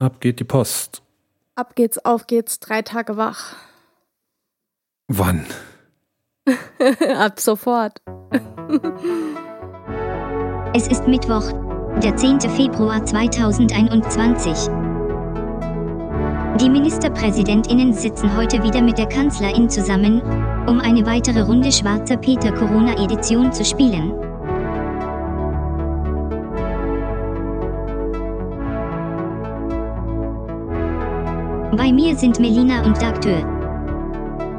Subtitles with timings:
[0.00, 1.02] Ab geht die Post.
[1.56, 3.56] Ab geht's, auf geht's, drei Tage wach.
[5.08, 5.44] Wann?
[7.16, 8.00] Ab sofort.
[10.74, 11.50] Es ist Mittwoch,
[12.02, 12.40] der 10.
[12.42, 14.68] Februar 2021.
[16.60, 20.20] Die Ministerpräsidentinnen sitzen heute wieder mit der Kanzlerin zusammen,
[20.68, 24.27] um eine weitere Runde Schwarzer Peter Corona-Edition zu spielen.
[31.78, 33.38] Bei mir sind Melina und Dagtür.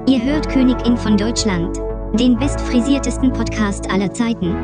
[0.07, 1.75] Ihr hört Königin von Deutschland,
[2.17, 4.55] den bestfrisiertesten Podcast aller Zeiten.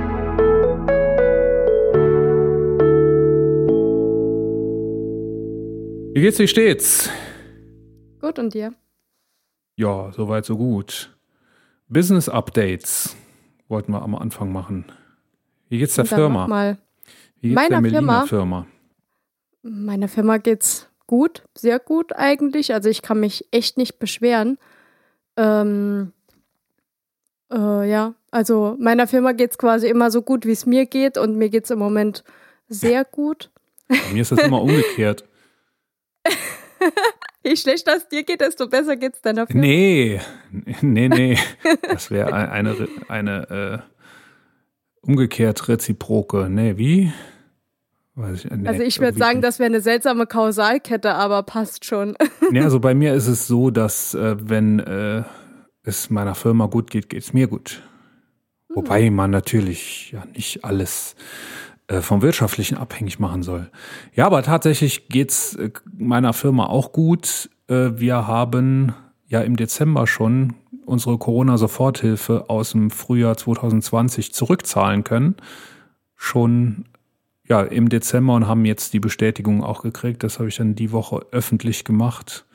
[6.15, 7.09] Wie geht's, wie steht's?
[8.21, 8.73] Gut, und dir?
[9.75, 11.13] Ja, soweit, so gut.
[11.89, 13.17] Business Updates
[13.67, 14.85] wollten wir am Anfang machen.
[15.67, 16.47] Wie geht's der Firma?
[16.47, 16.77] Mal.
[17.41, 18.25] Wie geht's Meiner der Melina Firma?
[18.27, 18.67] Firma?
[19.61, 22.73] Meiner Firma geht's gut, sehr gut eigentlich.
[22.73, 24.57] Also ich kann mich echt nicht beschweren.
[25.37, 26.13] Ähm,
[27.51, 31.37] äh, ja, also meiner Firma geht's quasi immer so gut, wie es mir geht und
[31.37, 32.23] mir geht's im Moment
[32.67, 33.51] sehr gut.
[33.87, 35.25] Bei mir ist das immer umgekehrt.
[37.43, 39.61] Je schlechter es dir geht, desto besser geht's deiner Firma.
[39.61, 40.19] Nee,
[40.81, 41.37] nee, nee.
[41.83, 46.49] Das wäre eine, eine äh, umgekehrt reziproke.
[46.49, 47.13] Nee, wie?
[48.33, 52.15] Ich, nee, also ich würde sagen, das wäre eine seltsame Kausalkette, aber passt schon.
[52.51, 55.23] Nee, also bei mir ist es so, dass äh, wenn äh,
[55.83, 57.81] es meiner Firma gut geht, geht es mir gut.
[58.69, 61.15] Wobei man natürlich ja nicht alles
[61.87, 63.69] äh, vom Wirtschaftlichen abhängig machen soll.
[64.13, 67.49] Ja, aber tatsächlich geht's äh, meiner Firma auch gut.
[67.67, 68.93] Äh, wir haben
[69.27, 70.55] ja im Dezember schon
[70.85, 75.35] unsere Corona-Soforthilfe aus dem Frühjahr 2020 zurückzahlen können.
[76.15, 76.85] Schon
[77.47, 80.23] ja, im Dezember und haben jetzt die Bestätigung auch gekriegt.
[80.23, 82.45] Das habe ich dann die Woche öffentlich gemacht.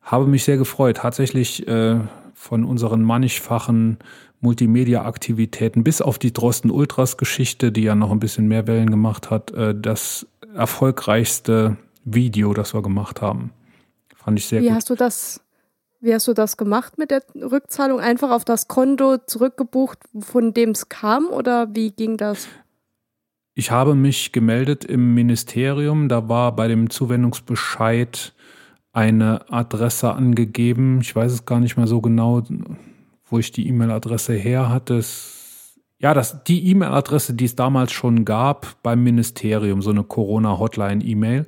[0.00, 0.98] Habe mich sehr gefreut.
[0.98, 2.00] Tatsächlich äh,
[2.34, 3.98] von unseren mannigfachen
[4.40, 9.52] Multimedia-Aktivitäten bis auf die Drosten Ultras-Geschichte, die ja noch ein bisschen mehr Wellen gemacht hat,
[9.52, 13.52] äh, das erfolgreichste Video, das wir gemacht haben.
[14.16, 14.76] Fand ich sehr Wie gut.
[14.76, 15.40] hast du das,
[16.00, 18.00] wie hast du das gemacht mit der Rückzahlung?
[18.00, 22.48] Einfach auf das Konto zurückgebucht, von dem es kam oder wie ging das?
[23.54, 26.08] Ich habe mich gemeldet im Ministerium.
[26.08, 28.34] Da war bei dem Zuwendungsbescheid
[28.92, 31.00] eine Adresse angegeben.
[31.02, 32.42] Ich weiß es gar nicht mehr so genau,
[33.26, 35.02] wo ich die E-Mail-Adresse her hatte.
[35.98, 41.46] Ja, das, die E-Mail-Adresse, die es damals schon gab beim Ministerium, so eine Corona-Hotline-E-Mail.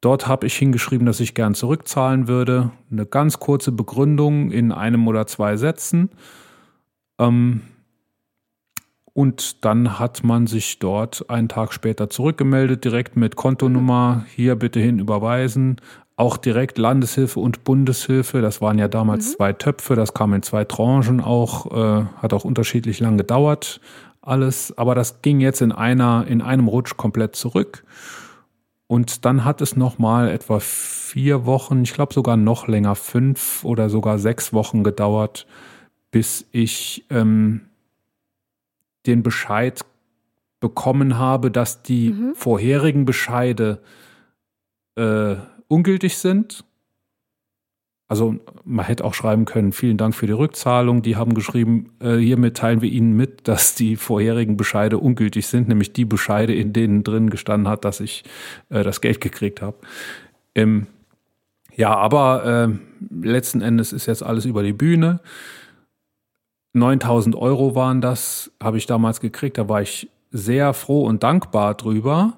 [0.00, 2.70] Dort habe ich hingeschrieben, dass ich gern zurückzahlen würde.
[2.90, 6.10] Eine ganz kurze Begründung in einem oder zwei Sätzen.
[7.18, 7.62] Ähm,
[9.16, 14.78] und dann hat man sich dort einen Tag später zurückgemeldet, direkt mit Kontonummer, hier bitte
[14.78, 15.76] hin überweisen.
[16.16, 18.42] Auch direkt Landeshilfe und Bundeshilfe.
[18.42, 22.44] Das waren ja damals zwei Töpfe, das kam in zwei Tranchen auch, äh, hat auch
[22.44, 23.80] unterschiedlich lang gedauert,
[24.20, 24.76] alles.
[24.76, 27.84] Aber das ging jetzt in einer, in einem Rutsch komplett zurück.
[28.86, 33.88] Und dann hat es nochmal etwa vier Wochen, ich glaube sogar noch länger, fünf oder
[33.88, 35.46] sogar sechs Wochen gedauert,
[36.10, 37.62] bis ich ähm,
[39.06, 39.84] den Bescheid
[40.60, 42.34] bekommen habe, dass die Mhm.
[42.34, 43.80] vorherigen Bescheide
[44.96, 45.36] äh,
[45.68, 46.64] ungültig sind.
[48.08, 51.02] Also man hätte auch schreiben können, vielen Dank für die Rückzahlung.
[51.02, 55.68] Die haben geschrieben, äh, hiermit teilen wir Ihnen mit, dass die vorherigen Bescheide ungültig sind,
[55.68, 58.24] nämlich die Bescheide, in denen drin gestanden hat, dass ich
[58.70, 59.76] äh, das Geld gekriegt habe.
[60.54, 60.86] Ähm,
[61.74, 65.20] ja, aber äh, letzten Endes ist jetzt alles über die Bühne.
[66.76, 69.58] 9000 Euro waren das, habe ich damals gekriegt.
[69.58, 72.34] Da war ich sehr froh und dankbar drüber.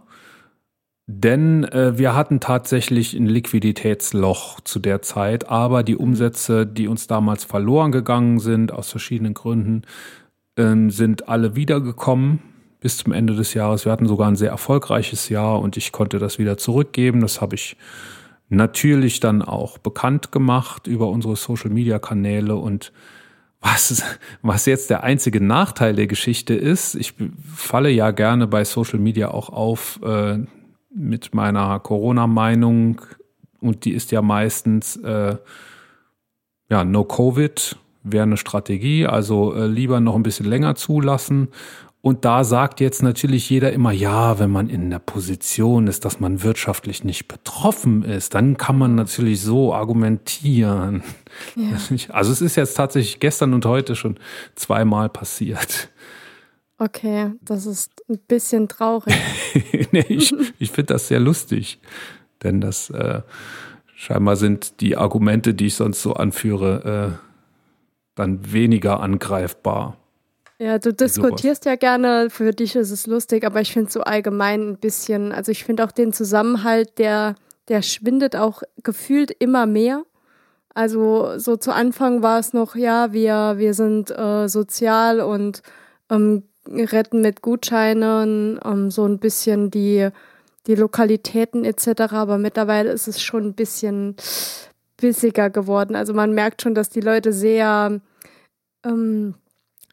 [1.10, 7.06] Denn äh, wir hatten tatsächlich ein Liquiditätsloch zu der Zeit, aber die Umsätze, die uns
[7.06, 9.82] damals verloren gegangen sind, aus verschiedenen Gründen,
[10.58, 12.40] ähm, sind alle wiedergekommen
[12.80, 13.86] bis zum Ende des Jahres.
[13.86, 17.22] Wir hatten sogar ein sehr erfolgreiches Jahr und ich konnte das wieder zurückgeben.
[17.22, 17.78] Das habe ich
[18.50, 22.92] natürlich dann auch bekannt gemacht über unsere Social-Media-Kanäle und
[23.60, 24.02] was,
[24.42, 27.14] was jetzt der einzige Nachteil der Geschichte ist, ich
[27.54, 30.38] falle ja gerne bei Social Media auch auf äh,
[30.94, 33.00] mit meiner Corona-Meinung
[33.60, 35.36] und die ist ja meistens äh,
[36.70, 41.48] ja No Covid wäre eine Strategie, also äh, lieber noch ein bisschen länger zulassen.
[42.00, 46.20] Und da sagt jetzt natürlich jeder immer, ja, wenn man in der Position ist, dass
[46.20, 51.02] man wirtschaftlich nicht betroffen ist, dann kann man natürlich so argumentieren.
[51.56, 51.76] Ja.
[52.10, 54.18] Also es ist jetzt tatsächlich gestern und heute schon
[54.54, 55.88] zweimal passiert.
[56.78, 59.14] Okay, das ist ein bisschen traurig.
[59.92, 61.80] nee, ich ich finde das sehr lustig.
[62.42, 63.22] Denn das äh,
[63.96, 67.28] scheinbar sind die Argumente, die ich sonst so anführe, äh,
[68.14, 69.96] dann weniger angreifbar.
[70.60, 74.70] Ja, du diskutierst ja gerne, für dich ist es lustig, aber ich finde so allgemein
[74.70, 77.36] ein bisschen, also ich finde auch den Zusammenhalt, der,
[77.68, 80.02] der schwindet auch gefühlt immer mehr.
[80.74, 85.62] Also so zu Anfang war es noch, ja, wir, wir sind äh, sozial und
[86.10, 90.08] ähm, retten mit Gutscheinen ähm, so ein bisschen die,
[90.66, 92.12] die Lokalitäten etc.
[92.12, 94.16] Aber mittlerweile ist es schon ein bisschen
[94.96, 95.94] bissiger geworden.
[95.94, 98.00] Also man merkt schon, dass die Leute sehr
[98.84, 99.34] ähm,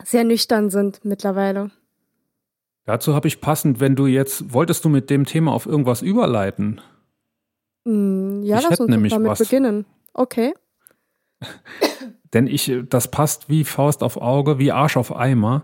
[0.03, 1.71] sehr nüchtern sind mittlerweile.
[2.86, 6.81] Dazu habe ich passend, wenn du jetzt, wolltest du mit dem Thema auf irgendwas überleiten?
[7.83, 9.39] Mm, ja, ich lass uns nämlich damit was.
[9.39, 9.86] beginnen.
[10.13, 10.53] Okay.
[12.33, 15.63] Denn ich, das passt wie Faust auf Auge, wie Arsch auf Eimer.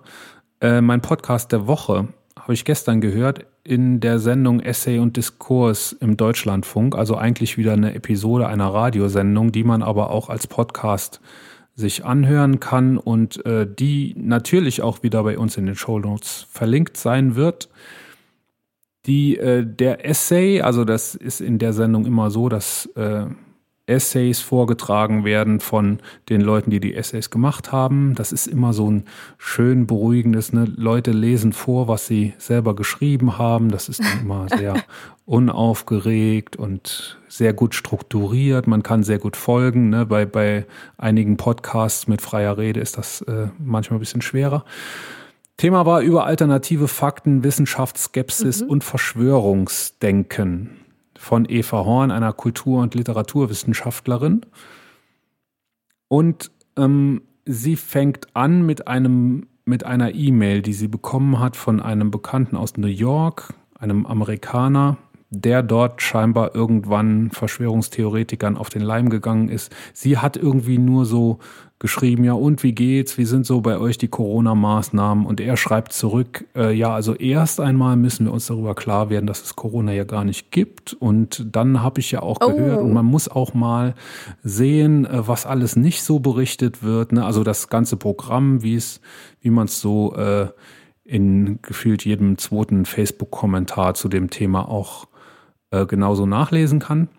[0.61, 2.07] Äh, mein Podcast der Woche
[2.39, 6.95] habe ich gestern gehört in der Sendung Essay und Diskurs im Deutschlandfunk.
[6.95, 11.21] Also eigentlich wieder eine Episode einer Radiosendung, die man aber auch als Podcast
[11.75, 16.47] sich anhören kann und äh, die natürlich auch wieder bei uns in den Show Notes
[16.49, 17.69] verlinkt sein wird.
[19.05, 23.25] Die, äh, der Essay, also das ist in der Sendung immer so, dass äh,
[23.91, 25.99] Essays vorgetragen werden von
[26.29, 28.15] den Leuten, die die Essays gemacht haben.
[28.15, 29.03] Das ist immer so ein
[29.37, 30.65] schön beruhigendes, ne?
[30.75, 33.69] Leute lesen vor, was sie selber geschrieben haben.
[33.69, 34.75] Das ist dann immer sehr
[35.25, 38.65] unaufgeregt und sehr gut strukturiert.
[38.65, 39.89] Man kann sehr gut folgen.
[39.89, 40.05] Ne?
[40.05, 40.65] Bei, bei
[40.97, 44.63] einigen Podcasts mit freier Rede ist das äh, manchmal ein bisschen schwerer.
[45.57, 48.69] Thema war über alternative Fakten, Wissenschaftsskepsis mhm.
[48.69, 50.80] und Verschwörungsdenken
[51.21, 54.41] von Eva Horn, einer Kultur- und Literaturwissenschaftlerin.
[56.07, 61.79] Und ähm, sie fängt an mit einem mit einer E-Mail, die sie bekommen hat von
[61.79, 64.97] einem Bekannten aus New York, einem Amerikaner,
[65.29, 69.73] der dort scheinbar irgendwann Verschwörungstheoretikern auf den Leim gegangen ist.
[69.93, 71.37] Sie hat irgendwie nur so
[71.81, 75.25] geschrieben, ja und wie geht's, wie sind so bei euch die Corona-Maßnahmen?
[75.25, 79.25] Und er schreibt zurück, äh, ja, also erst einmal müssen wir uns darüber klar werden,
[79.25, 80.93] dass es Corona ja gar nicht gibt.
[80.93, 82.53] Und dann habe ich ja auch oh.
[82.53, 83.95] gehört, und man muss auch mal
[84.43, 87.13] sehen, äh, was alles nicht so berichtet wird.
[87.13, 87.25] Ne?
[87.25, 89.01] Also das ganze Programm, wie es,
[89.41, 90.49] wie man es so äh,
[91.03, 95.07] in gefühlt jedem zweiten Facebook-Kommentar zu dem Thema auch
[95.71, 97.09] äh, genauso nachlesen kann.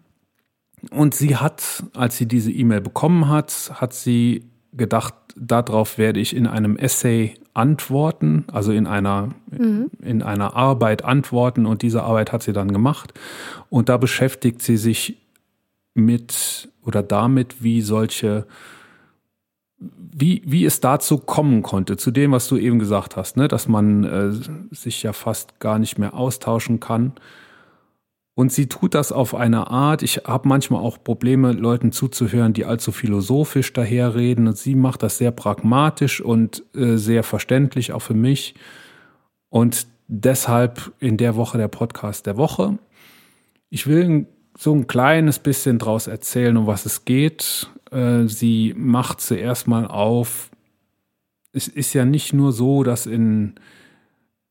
[0.91, 6.35] Und sie hat, als sie diese E-Mail bekommen hat, hat sie gedacht, darauf werde ich
[6.35, 9.91] in einem Essay antworten, also in einer, mhm.
[10.01, 13.13] in einer Arbeit antworten und diese Arbeit hat sie dann gemacht.
[13.69, 15.19] Und da beschäftigt sie sich
[15.95, 18.47] mit oder damit, wie solche,
[19.79, 23.49] wie, wie es dazu kommen konnte, zu dem, was du eben gesagt hast, ne?
[23.49, 24.33] dass man äh,
[24.75, 27.13] sich ja fast gar nicht mehr austauschen kann
[28.35, 32.65] und sie tut das auf eine Art, ich habe manchmal auch Probleme, Leuten zuzuhören, die
[32.65, 34.47] allzu philosophisch daherreden.
[34.49, 38.55] Und sie macht das sehr pragmatisch und äh, sehr verständlich, auch für mich.
[39.51, 42.79] Und deshalb in der Woche der Podcast der Woche.
[43.69, 44.27] Ich will
[44.57, 47.71] so ein kleines bisschen draus erzählen, um was es geht.
[47.91, 50.51] Äh, sie macht zuerst mal auf.
[51.53, 53.57] Es ist ja nicht nur so, dass in,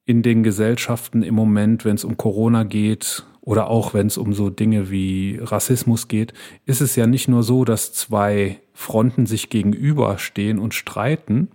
[0.06, 4.34] in den Gesellschaften im Moment, wenn es um Corona geht, oder auch wenn es um
[4.34, 6.34] so Dinge wie Rassismus geht,
[6.66, 11.50] ist es ja nicht nur so, dass zwei Fronten sich gegenüberstehen und streiten,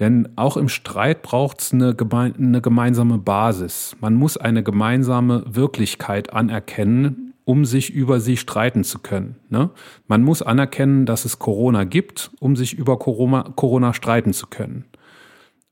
[0.00, 3.96] denn auch im Streit braucht es eine, geme eine gemeinsame Basis.
[4.00, 9.36] Man muss eine gemeinsame Wirklichkeit anerkennen, um sich über sie streiten zu können.
[9.48, 9.70] Ne?
[10.08, 14.86] Man muss anerkennen, dass es Corona gibt, um sich über Corona, Corona streiten zu können.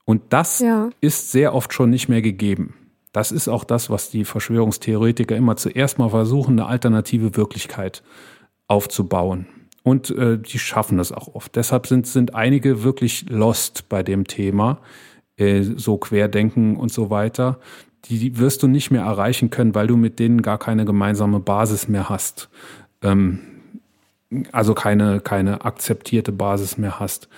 [0.05, 0.91] Und das ja.
[1.01, 2.75] ist sehr oft schon nicht mehr gegeben.
[3.13, 8.03] Das ist auch das, was die Verschwörungstheoretiker immer zuerst mal versuchen, eine alternative Wirklichkeit
[8.69, 9.47] aufzubauen.
[9.83, 11.57] Und äh, die schaffen das auch oft.
[11.57, 14.79] Deshalb sind, sind einige wirklich lost bei dem Thema,
[15.37, 17.59] äh, so Querdenken und so weiter.
[18.05, 21.41] Die, die wirst du nicht mehr erreichen können, weil du mit denen gar keine gemeinsame
[21.41, 22.51] Basis mehr hast.
[23.03, 23.41] Ähm,
[24.53, 27.29] also keine, keine akzeptierte Basis mehr hast,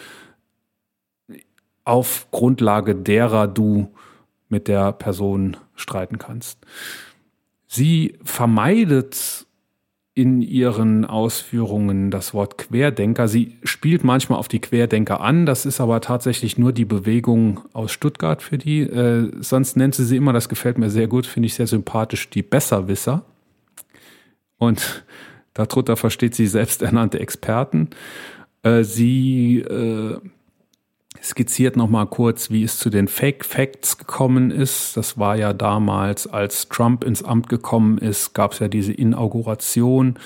[1.84, 3.92] auf Grundlage derer du
[4.52, 6.58] mit der Person streiten kannst.
[7.66, 9.46] Sie vermeidet
[10.14, 13.28] in ihren Ausführungen das Wort Querdenker.
[13.28, 17.92] Sie spielt manchmal auf die Querdenker an, das ist aber tatsächlich nur die Bewegung aus
[17.92, 18.82] Stuttgart für die.
[18.82, 22.28] Äh, sonst nennt sie sie immer, das gefällt mir sehr gut, finde ich sehr sympathisch,
[22.28, 23.24] die Besserwisser.
[24.58, 25.04] Und
[25.54, 27.88] darunter versteht sie selbsternannte Experten.
[28.62, 30.18] Äh, sie äh,
[31.20, 34.96] skizziert nochmal kurz, wie es zu den Fake Facts gekommen ist.
[34.96, 40.18] Das war ja damals, als Trump ins Amt gekommen ist, gab es ja diese Inauguration,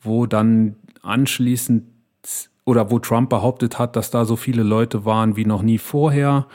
[0.00, 1.84] wo dann anschließend
[2.64, 6.46] oder wo Trump behauptet hat, dass da so viele Leute waren wie noch nie vorher.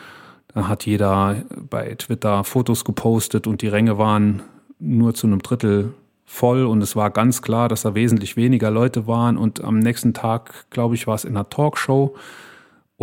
[0.54, 4.44] Dann hat jeder bei Twitter Fotos gepostet und die Ränge waren
[4.80, 5.94] nur zu einem Drittel
[6.26, 10.14] voll und es war ganz klar, dass da wesentlich weniger Leute waren und am nächsten
[10.14, 12.16] Tag, glaube ich, war es in einer Talkshow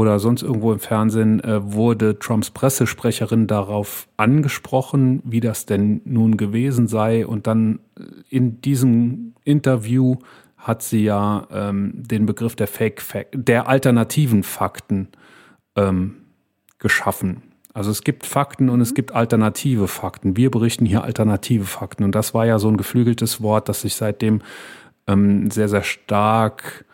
[0.01, 6.37] oder sonst irgendwo im Fernsehen, äh, wurde Trumps Pressesprecherin darauf angesprochen, wie das denn nun
[6.37, 7.81] gewesen sei und dann
[8.29, 10.17] in diesem Interview
[10.57, 15.09] hat sie ja ähm, den Begriff der Fake Fact, der alternativen Fakten
[15.77, 16.17] ähm,
[16.79, 17.43] geschaffen.
[17.73, 18.95] Also es gibt Fakten und es mhm.
[18.97, 20.37] gibt alternative Fakten.
[20.37, 22.05] Wir berichten hier alternative Fakten.
[22.05, 24.43] Und das war ja so ein geflügeltes Wort, das sich seitdem
[25.07, 26.85] ähm, sehr, sehr stark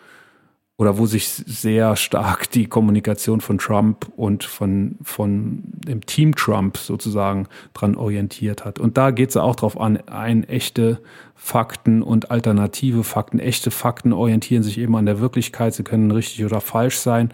[0.78, 6.76] oder wo sich sehr stark die Kommunikation von Trump und von, von dem Team Trump
[6.76, 8.78] sozusagen dran orientiert hat.
[8.78, 11.00] Und da geht es auch darauf an, ein echte
[11.34, 13.38] Fakten und alternative Fakten.
[13.38, 15.72] Echte Fakten orientieren sich eben an der Wirklichkeit.
[15.72, 17.32] Sie können richtig oder falsch sein.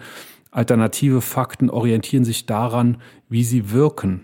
[0.51, 4.23] Alternative Fakten orientieren sich daran, wie sie wirken.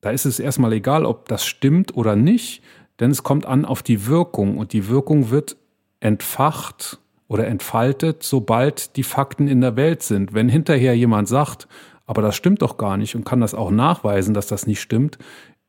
[0.00, 2.62] Da ist es erstmal egal, ob das stimmt oder nicht,
[2.98, 5.58] denn es kommt an auf die Wirkung und die Wirkung wird
[5.98, 6.98] entfacht
[7.30, 10.34] oder entfaltet, sobald die Fakten in der Welt sind.
[10.34, 11.68] Wenn hinterher jemand sagt,
[12.04, 15.16] aber das stimmt doch gar nicht und kann das auch nachweisen, dass das nicht stimmt,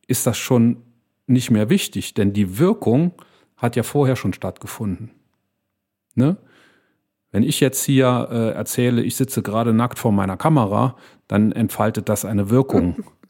[0.08, 0.78] ist das schon
[1.28, 3.12] nicht mehr wichtig, denn die Wirkung
[3.56, 5.12] hat ja vorher schon stattgefunden.
[6.16, 6.36] Ne?
[7.30, 10.96] Wenn ich jetzt hier äh, erzähle, ich sitze gerade nackt vor meiner Kamera,
[11.28, 13.04] dann entfaltet das eine Wirkung.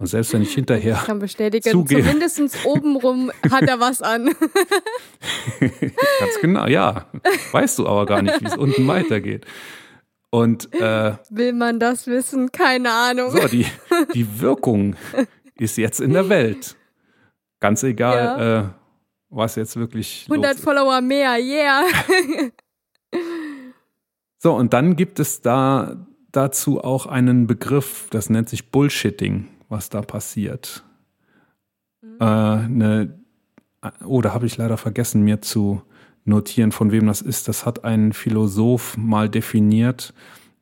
[0.00, 0.94] Und selbst wenn ich hinterher.
[0.94, 4.26] Ich kann bestätigen, zugebe, zumindest obenrum hat er was an.
[5.60, 7.04] Ganz genau, ja.
[7.52, 9.44] Weißt du aber gar nicht, wie es unten weitergeht.
[10.30, 12.50] Und äh, will man das wissen?
[12.50, 13.30] Keine Ahnung.
[13.30, 13.66] So, die,
[14.14, 14.96] die Wirkung
[15.58, 16.76] ist jetzt in der Welt.
[17.60, 18.60] Ganz egal, ja.
[18.60, 18.68] äh,
[19.28, 20.26] was jetzt wirklich.
[20.30, 21.84] 100 Follower mehr, yeah.
[24.38, 29.88] So, und dann gibt es da dazu auch einen Begriff, das nennt sich Bullshitting, was
[29.88, 30.84] da passiert.
[32.02, 32.16] Mhm.
[32.20, 33.18] Äh, eine,
[34.04, 35.82] oh, da habe ich leider vergessen, mir zu
[36.24, 37.48] notieren, von wem das ist.
[37.48, 40.12] Das hat ein Philosoph mal definiert.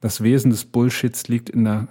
[0.01, 1.89] Das Wesen des Bullshits liegt in der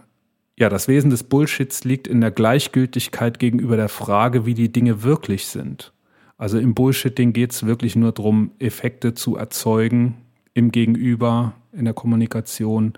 [0.59, 5.03] ja, das Wesen des Bullshits liegt in der Gleichgültigkeit gegenüber der Frage, wie die Dinge
[5.03, 5.93] wirklich sind.
[6.38, 10.15] Also im Bullshitting geht es wirklich nur darum, Effekte zu erzeugen
[10.55, 12.93] im Gegenüber, in der Kommunikation,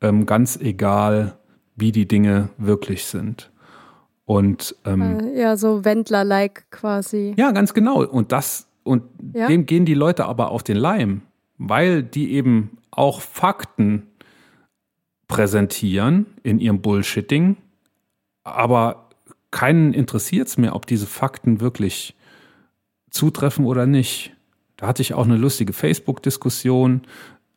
[0.00, 1.38] ähm, ganz egal,
[1.78, 3.50] wie die Dinge wirklich sind.
[4.24, 7.34] Und ähm, äh, ja, so Wendler-like quasi.
[7.36, 8.04] Ja, ganz genau.
[8.04, 9.04] Und das und
[9.34, 9.46] ja?
[9.46, 11.22] dem gehen die Leute aber auf den Leim,
[11.56, 14.06] weil die eben auch Fakten
[15.28, 17.56] präsentieren in ihrem Bullshitting,
[18.44, 19.08] aber
[19.50, 22.16] keinen interessiert es mehr, ob diese Fakten wirklich
[23.10, 24.34] zutreffen oder nicht.
[24.76, 27.02] Da hatte ich auch eine lustige Facebook-Diskussion.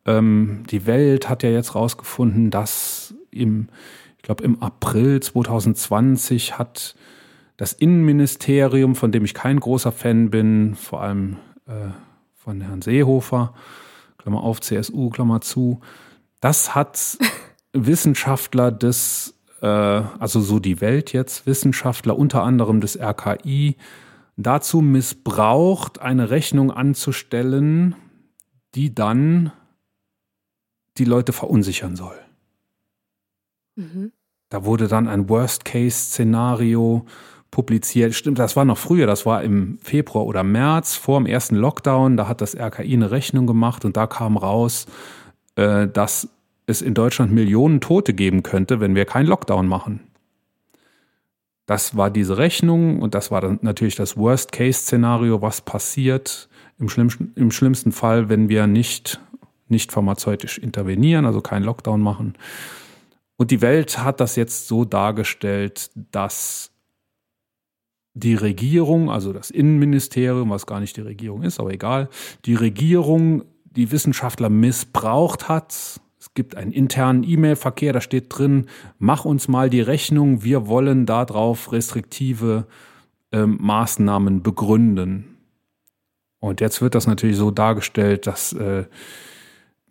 [0.04, 3.68] Ähm, die Welt hat ja jetzt rausgefunden, dass im,
[4.22, 6.94] ich glaube, im April 2020 hat
[7.56, 11.88] das Innenministerium, von dem ich kein großer Fan bin, vor allem äh,
[12.36, 13.52] von Herrn Seehofer,
[14.18, 15.80] Klammer auf, CSU, Klammer zu,
[16.38, 17.18] das hat
[17.72, 23.74] Wissenschaftler des, äh, also so die Welt jetzt, Wissenschaftler unter anderem des RKI,
[24.36, 27.96] dazu missbraucht, eine Rechnung anzustellen,
[28.76, 29.50] die dann
[30.96, 32.20] die Leute verunsichern soll.
[33.76, 34.12] Mhm.
[34.48, 37.06] Da wurde dann ein Worst-Case-Szenario
[37.50, 38.14] publiziert.
[38.14, 42.16] Stimmt, das war noch früher, das war im Februar oder März vor dem ersten Lockdown.
[42.16, 44.86] Da hat das RKI eine Rechnung gemacht und da kam raus,
[45.56, 46.28] äh, dass
[46.66, 50.00] es in Deutschland Millionen Tote geben könnte, wenn wir keinen Lockdown machen.
[51.66, 56.48] Das war diese Rechnung und das war dann natürlich das Worst-Case-Szenario, was passiert
[56.78, 59.20] im schlimmsten, im schlimmsten Fall, wenn wir nicht,
[59.68, 62.34] nicht pharmazeutisch intervenieren, also keinen Lockdown machen.
[63.42, 66.70] Und die Welt hat das jetzt so dargestellt, dass
[68.14, 72.08] die Regierung, also das Innenministerium, was gar nicht die Regierung ist, aber egal,
[72.44, 78.66] die Regierung die Wissenschaftler missbraucht hat, es gibt einen internen E-Mail-Verkehr, da steht drin,
[79.00, 82.68] mach uns mal die Rechnung, wir wollen darauf restriktive
[83.32, 85.36] äh, Maßnahmen begründen.
[86.38, 88.84] Und jetzt wird das natürlich so dargestellt, dass äh,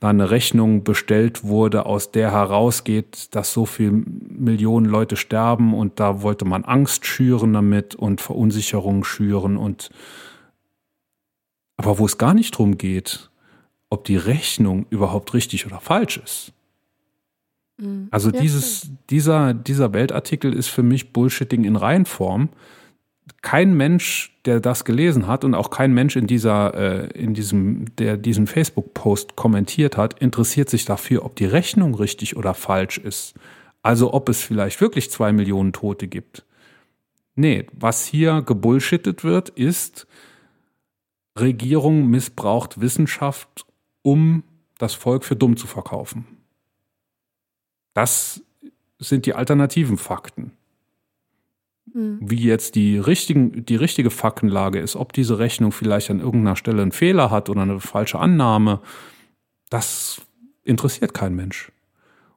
[0.01, 5.99] da eine Rechnung bestellt wurde, aus der herausgeht, dass so viele Millionen Leute sterben und
[5.99, 9.91] da wollte man Angst schüren damit und Verunsicherung schüren und
[11.77, 13.29] aber wo es gar nicht drum geht,
[13.91, 16.51] ob die Rechnung überhaupt richtig oder falsch ist.
[17.77, 18.07] Mhm.
[18.09, 22.49] Also ja, dieses, dieser, dieser Weltartikel ist für mich Bullshitting in Reihenform.
[23.41, 27.95] Kein Mensch, der das gelesen hat und auch kein Mensch in dieser, äh, in diesem,
[27.95, 33.33] der diesen Facebook-Post kommentiert hat, interessiert sich dafür, ob die Rechnung richtig oder falsch ist.
[33.81, 36.45] Also ob es vielleicht wirklich zwei Millionen Tote gibt.
[37.35, 40.05] Nee, was hier gebullshittet wird, ist,
[41.39, 43.65] Regierung missbraucht Wissenschaft,
[44.01, 44.43] um
[44.77, 46.25] das Volk für dumm zu verkaufen.
[47.93, 48.43] Das
[48.99, 50.51] sind die alternativen Fakten.
[51.93, 52.19] Mhm.
[52.21, 56.81] Wie jetzt die, richtigen, die richtige Faktenlage ist, ob diese Rechnung vielleicht an irgendeiner Stelle
[56.81, 58.81] einen Fehler hat oder eine falsche Annahme,
[59.69, 60.21] das
[60.63, 61.71] interessiert kein Mensch.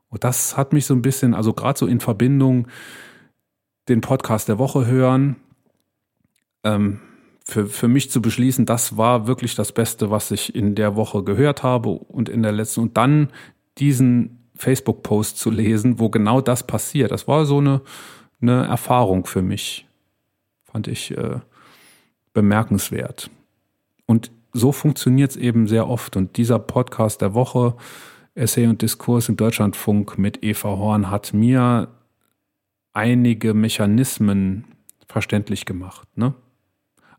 [0.08, 2.68] Und das hat mich so ein bisschen, also gerade so in Verbindung,
[3.88, 5.37] den Podcast der Woche hören,
[6.62, 7.00] ähm,
[7.44, 11.23] für, für mich zu beschließen, das war wirklich das Beste, was ich in der Woche
[11.23, 12.80] gehört habe und in der letzten.
[12.80, 13.28] Und dann
[13.76, 17.11] diesen Facebook-Post zu lesen, wo genau das passiert.
[17.11, 17.82] Das war so eine,
[18.49, 19.87] eine Erfahrung für mich.
[20.65, 21.41] Fand ich äh,
[22.33, 23.31] bemerkenswert.
[24.07, 26.17] Und so funktioniert es eben sehr oft.
[26.17, 27.75] Und dieser Podcast der Woche,
[28.35, 31.89] Essay und Diskurs im Deutschlandfunk mit Eva Horn, hat mir
[32.93, 34.65] einige Mechanismen
[35.09, 36.09] verständlich gemacht.
[36.17, 36.35] Ne?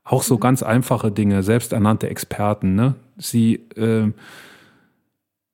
[0.03, 0.39] Auch so mhm.
[0.41, 2.75] ganz einfache Dinge, selbsternannte Experten.
[2.75, 2.95] Ne?
[3.17, 4.11] Sie äh,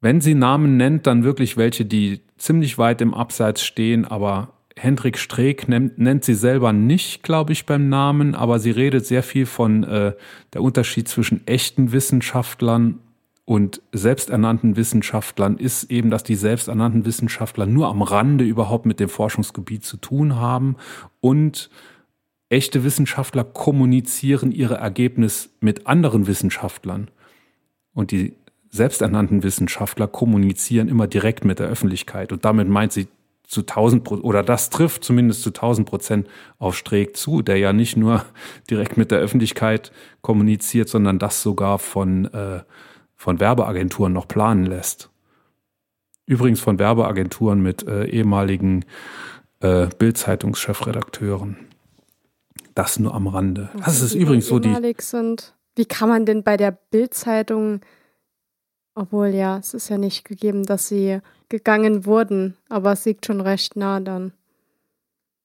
[0.02, 5.18] wenn sie Namen nennt, dann wirklich welche, die ziemlich weit im Abseits stehen, aber Hendrik
[5.18, 9.46] Streeck nennt, nennt sie selber nicht, glaube ich, beim Namen, aber sie redet sehr viel
[9.46, 10.14] von äh,
[10.54, 13.00] der Unterschied zwischen echten Wissenschaftlern
[13.46, 19.10] und selbsternannten Wissenschaftlern ist eben, dass die selbsternannten Wissenschaftler nur am Rande überhaupt mit dem
[19.10, 20.78] Forschungsgebiet zu tun haben
[21.20, 21.70] und
[22.48, 27.10] echte Wissenschaftler kommunizieren ihre Ergebnisse mit anderen Wissenschaftlern.
[27.94, 28.36] Und die
[28.70, 32.32] selbsternannten Wissenschaftler kommunizieren immer direkt mit der Öffentlichkeit.
[32.32, 33.08] Und damit meint sie
[33.52, 36.28] zu 1000 Prozent, oder das trifft zumindest zu 1000 Prozent
[36.58, 38.24] auf Streeck zu, der ja nicht nur
[38.70, 39.92] direkt mit der Öffentlichkeit
[40.22, 42.62] kommuniziert, sondern das sogar von, äh,
[43.18, 45.10] von Werbeagenturen noch planen lässt.
[46.26, 48.86] Übrigens von Werbeagenturen mit äh, ehemaligen
[49.60, 51.58] äh, Bild-Zeitungschefredakteuren.
[52.74, 53.70] Das nur am Rande.
[53.84, 54.74] Das ist übrigens so die.
[55.00, 55.54] Sind.
[55.76, 57.82] Wie kann man denn bei der Bild-Zeitung
[59.02, 63.42] obwohl ja, es ist ja nicht gegeben, dass sie gegangen wurden, aber es liegt schon
[63.42, 64.32] recht nah dann.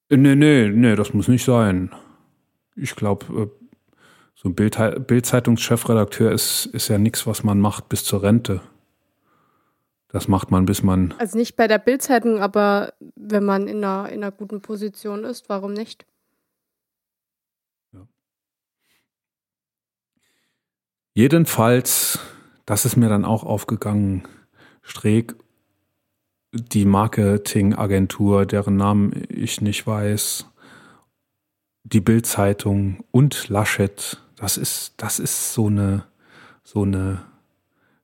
[0.09, 1.91] Äh, nee, nee, nee, das muss nicht sein.
[2.75, 3.47] Ich glaube, äh,
[4.35, 8.61] so ein Bild-Zeitungschefredakteur ist, ist ja nichts, was man macht bis zur Rente.
[10.09, 11.15] Das macht man, bis man.
[11.17, 15.49] Also nicht bei der Bildzeitung, aber wenn man in einer, in einer guten Position ist,
[15.49, 16.05] warum nicht?
[17.91, 18.07] Ja.
[21.15, 22.19] Jedenfalls
[22.67, 24.27] das ist mir dann auch aufgegangen.
[24.83, 25.35] Streeck,
[26.51, 30.45] die Marketingagentur, deren Namen ich nicht weiß,
[31.83, 36.03] die Bildzeitung und Laschet, das ist, das ist so eine,
[36.61, 37.23] so eine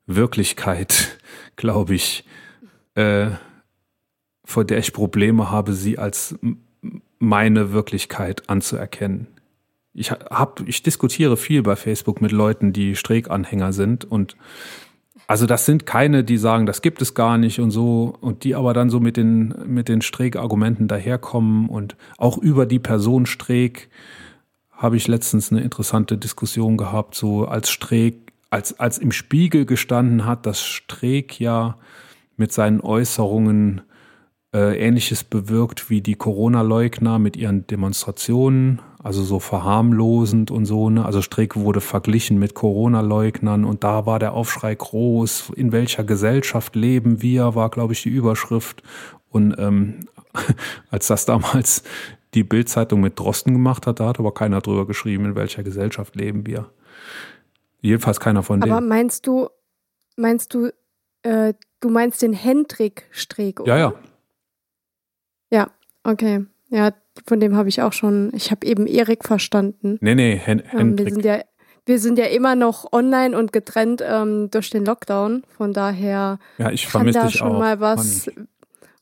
[0.05, 1.19] Wirklichkeit,
[1.57, 2.25] glaube ich,
[2.95, 3.31] äh,
[4.45, 6.39] vor der ich Probleme habe, sie als
[7.19, 9.27] meine Wirklichkeit anzuerkennen
[9.93, 14.35] ich hab, ich diskutiere viel bei Facebook mit Leuten, die Streeck-Anhänger sind und
[15.27, 18.55] also das sind keine, die sagen, das gibt es gar nicht und so und die
[18.55, 23.89] aber dann so mit den mit den Streeck-Argumenten daherkommen und auch über die Person Streeck
[24.71, 30.25] habe ich letztens eine interessante Diskussion gehabt, so als Streeck als als im Spiegel gestanden
[30.25, 31.77] hat, dass Streeck ja
[32.35, 33.81] mit seinen Äußerungen
[34.53, 40.89] äh, Ähnliches bewirkt wie die Corona-Leugner mit ihren Demonstrationen, also so verharmlosend und so.
[40.89, 41.03] Ne?
[41.03, 45.53] Also Streeck wurde verglichen mit Corona-Leugnern und da war der Aufschrei groß.
[45.55, 48.83] In welcher Gesellschaft leben wir, war, glaube ich, die Überschrift.
[49.29, 50.01] Und ähm,
[50.91, 51.83] als das damals
[52.35, 56.15] die Bildzeitung mit Drosten gemacht hat, da hat aber keiner drüber geschrieben, in welcher Gesellschaft
[56.15, 56.69] leben wir.
[57.81, 58.71] Jedenfalls keiner von denen.
[58.71, 59.49] Aber meinst du,
[60.15, 60.71] meinst du,
[61.23, 63.73] äh, du meinst den Hendrik Streeck, oder?
[63.73, 63.93] Ja, ja,
[66.03, 66.45] okay.
[66.69, 66.91] Ja,
[67.27, 69.97] von dem habe ich auch schon, ich habe eben Erik verstanden.
[70.01, 71.41] Nee, nee, Hen ähm, wir, sind ja,
[71.85, 75.43] wir sind ja immer noch online und getrennt ähm, durch den Lockdown.
[75.55, 77.59] Von daher ja, ich kann da schon auch.
[77.59, 78.27] mal was,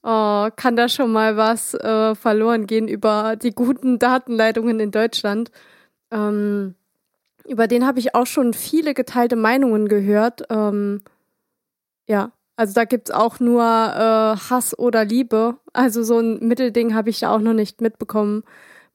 [0.03, 5.51] oh, kann da schon mal was äh, verloren gehen über die guten Datenleitungen in Deutschland.
[6.11, 6.75] Ähm,
[7.45, 10.43] über den habe ich auch schon viele geteilte Meinungen gehört.
[10.49, 11.01] Ähm,
[12.07, 15.57] ja, also da gibt es auch nur äh, Hass oder Liebe.
[15.73, 18.43] Also so ein Mittelding habe ich da auch noch nicht mitbekommen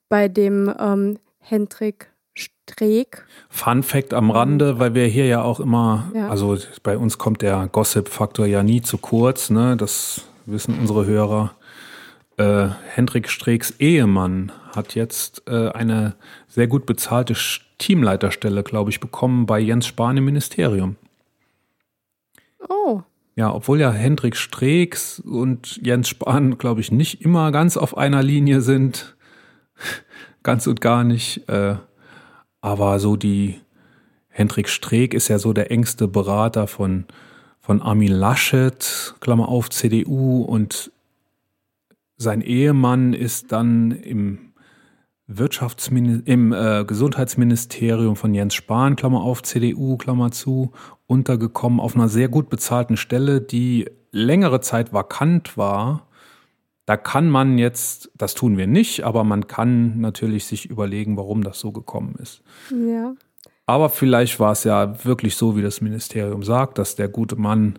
[0.08, 3.24] bei dem ähm, Hendrik Streeck.
[3.48, 6.28] Fun Fact am Rande, weil wir hier ja auch immer, ja.
[6.28, 9.50] also bei uns kommt der Gossip-Faktor ja nie zu kurz.
[9.50, 9.76] Ne?
[9.76, 11.52] Das wissen unsere Hörer,
[12.36, 16.16] äh, Hendrik Streeks Ehemann hat jetzt äh, eine
[16.48, 17.34] sehr gut bezahlte
[17.78, 20.96] Teamleiterstelle, glaube ich, bekommen bei Jens Spahn im Ministerium.
[22.68, 23.02] Oh.
[23.36, 28.22] Ja, obwohl ja Hendrik Streeks und Jens Spahn, glaube ich, nicht immer ganz auf einer
[28.22, 29.14] Linie sind.
[30.42, 31.46] ganz und gar nicht.
[31.48, 31.76] Äh,
[32.62, 33.60] aber so die
[34.28, 37.04] Hendrik Streeck ist ja so der engste Berater von,
[37.60, 40.90] von Armin Laschet, Klammer auf, CDU und
[42.16, 44.52] sein Ehemann ist dann im
[45.26, 50.72] Wirtschaftsmin im äh, Gesundheitsministerium von Jens Spahn, Klammer auf, CDU, Klammer zu,
[51.06, 56.06] untergekommen auf einer sehr gut bezahlten Stelle, die längere Zeit vakant war.
[56.84, 61.42] Da kann man jetzt, das tun wir nicht, aber man kann natürlich sich überlegen, warum
[61.42, 62.42] das so gekommen ist.
[62.70, 63.14] Ja.
[63.66, 67.78] Aber vielleicht war es ja wirklich so, wie das Ministerium sagt, dass der gute Mann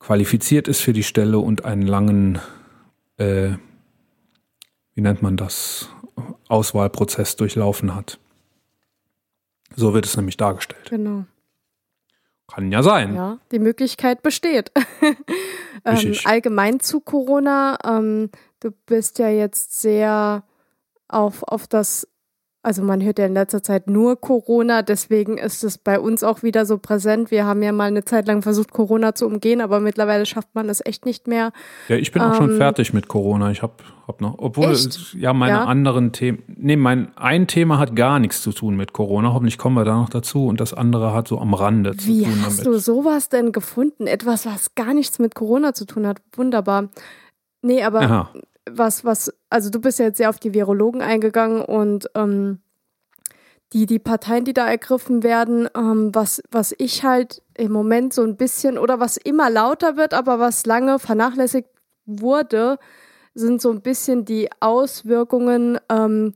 [0.00, 2.40] qualifiziert ist für die Stelle und einen langen
[3.18, 3.52] äh,
[4.94, 5.88] wie nennt man das,
[6.48, 8.18] Auswahlprozess durchlaufen hat.
[9.76, 10.90] So wird es nämlich dargestellt.
[10.90, 11.24] Genau.
[12.52, 13.14] Kann ja sein.
[13.14, 14.72] Ja, die Möglichkeit besteht.
[15.84, 20.42] ähm, allgemein zu Corona, ähm, du bist ja jetzt sehr
[21.08, 22.08] auf, auf das
[22.62, 26.42] also man hört ja in letzter Zeit nur Corona, deswegen ist es bei uns auch
[26.42, 27.30] wieder so präsent.
[27.30, 30.68] Wir haben ja mal eine Zeit lang versucht, Corona zu umgehen, aber mittlerweile schafft man
[30.68, 31.52] es echt nicht mehr.
[31.88, 33.50] Ja, ich bin ähm, auch schon ähm, fertig mit Corona.
[33.50, 33.74] Ich habe
[34.06, 35.14] hab noch, obwohl echt?
[35.14, 35.64] ja meine ja?
[35.64, 39.32] anderen Themen, nee, mein ein Thema hat gar nichts zu tun mit Corona.
[39.32, 42.24] Hoffentlich kommen wir da noch dazu und das andere hat so am Rande zu Wie
[42.24, 42.40] tun damit.
[42.40, 44.06] Wie hast du sowas denn gefunden?
[44.06, 46.18] Etwas, was gar nichts mit Corona zu tun hat.
[46.36, 46.88] Wunderbar.
[47.62, 48.30] Nee, aber Aha
[48.72, 52.60] was, was, also du bist ja jetzt sehr auf die Virologen eingegangen und ähm,
[53.72, 58.22] die, die Parteien, die da ergriffen werden, ähm, was, was ich halt im Moment so
[58.22, 61.68] ein bisschen oder was immer lauter wird, aber was lange vernachlässigt
[62.04, 62.78] wurde,
[63.34, 66.34] sind so ein bisschen die Auswirkungen ähm,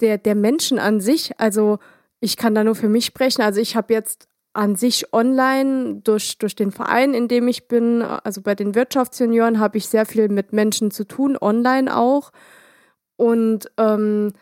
[0.00, 1.38] der, der Menschen an sich.
[1.38, 1.78] Also
[2.20, 3.42] ich kann da nur für mich sprechen.
[3.42, 8.02] Also ich habe jetzt an sich online durch, durch den Verein, in dem ich bin,
[8.02, 12.32] also bei den Wirtschaftsjunioren, habe ich sehr viel mit Menschen zu tun, online auch.
[13.16, 14.32] Und ähm,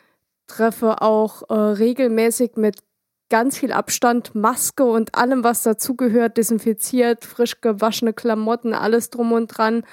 [0.46, 2.79] treffe auch äh, regelmäßig mit
[3.29, 9.46] ganz viel Abstand, Maske und allem, was dazugehört, desinfiziert, frisch gewaschene Klamotten, alles drum und
[9.46, 9.85] dran.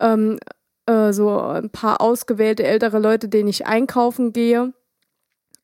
[0.00, 0.38] Ähm,
[0.86, 4.72] äh, so ein paar ausgewählte ältere Leute, denen ich einkaufen gehe.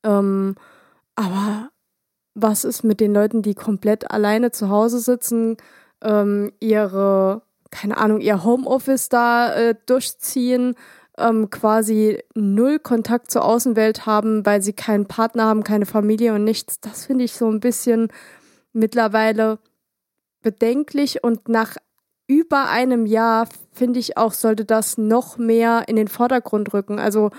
[0.03, 0.57] Ähm,
[1.15, 1.70] aber
[2.35, 5.57] was ist mit den Leuten, die komplett alleine zu Hause sitzen,
[6.03, 10.75] ähm, ihre, keine Ahnung, ihr Homeoffice da äh, durchziehen,
[11.19, 16.45] ähm, quasi null Kontakt zur Außenwelt haben, weil sie keinen Partner haben, keine Familie und
[16.45, 16.81] nichts.
[16.81, 18.09] Das finde ich so ein bisschen
[18.73, 19.59] mittlerweile
[20.43, 21.77] bedenklich und nach
[22.27, 27.01] über einem Jahr finde ich auch, sollte das noch mehr in den Vordergrund rücken.
[27.01, 27.31] Also,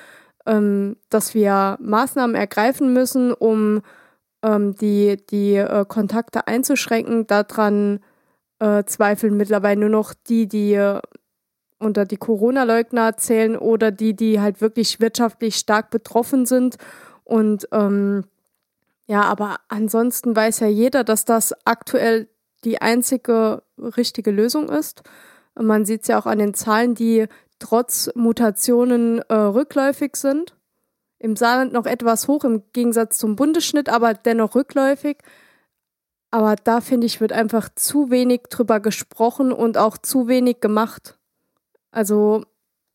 [0.45, 3.81] ähm, dass wir Maßnahmen ergreifen müssen, um
[4.43, 7.27] ähm, die, die äh, Kontakte einzuschränken.
[7.27, 7.99] Daran
[8.59, 11.01] äh, zweifeln mittlerweile nur noch die, die äh,
[11.79, 16.77] unter die Corona-Leugner zählen oder die, die halt wirklich wirtschaftlich stark betroffen sind.
[17.23, 18.25] Und ähm,
[19.07, 22.29] ja, aber ansonsten weiß ja jeder, dass das aktuell
[22.63, 25.01] die einzige richtige Lösung ist.
[25.55, 27.25] Man sieht es ja auch an den Zahlen, die
[27.59, 30.55] trotz Mutationen äh, rückläufig sind.
[31.21, 35.17] Im Saarland noch etwas hoch im Gegensatz zum Bundesschnitt, aber dennoch rückläufig.
[36.31, 41.19] Aber da finde ich, wird einfach zu wenig drüber gesprochen und auch zu wenig gemacht.
[41.91, 42.43] Also,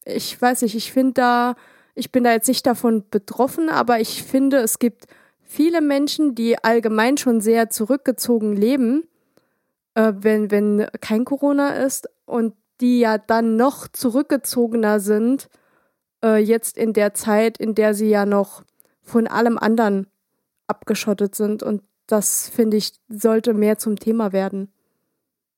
[0.04, 1.54] ich weiß nicht, ich finde da,
[1.94, 5.06] ich bin da jetzt nicht davon betroffen, aber ich finde, es gibt
[5.40, 9.06] viele Menschen, die allgemein schon sehr zurückgezogen leben,
[9.94, 15.48] äh, wenn, wenn kein Corona ist und die ja dann noch zurückgezogener sind,
[16.26, 18.62] äh, jetzt in der Zeit, in der sie ja noch
[19.02, 20.08] von allem anderen
[20.66, 21.62] abgeschottet sind.
[21.62, 24.68] Und das, finde ich, sollte mehr zum Thema werden.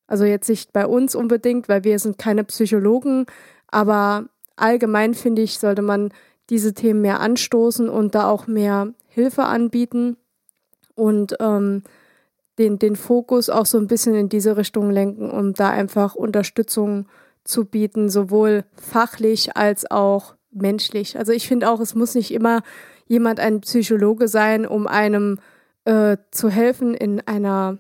[0.07, 3.27] Also jetzt nicht bei uns unbedingt, weil wir sind keine Psychologen,
[3.67, 6.13] aber allgemein finde ich, sollte man
[6.51, 10.17] diese Themen mehr anstoßen und da auch mehr Hilfe anbieten
[10.95, 11.83] und ähm,
[12.59, 17.07] den, den Fokus auch so ein bisschen in diese Richtung lenken, um da einfach Unterstützung
[17.45, 21.19] zu bieten, sowohl fachlich als auch menschlich.
[21.19, 22.63] Also ich finde auch, es muss nicht immer
[23.07, 25.39] jemand ein Psychologe sein, um einem
[25.85, 27.79] äh, zu helfen in einer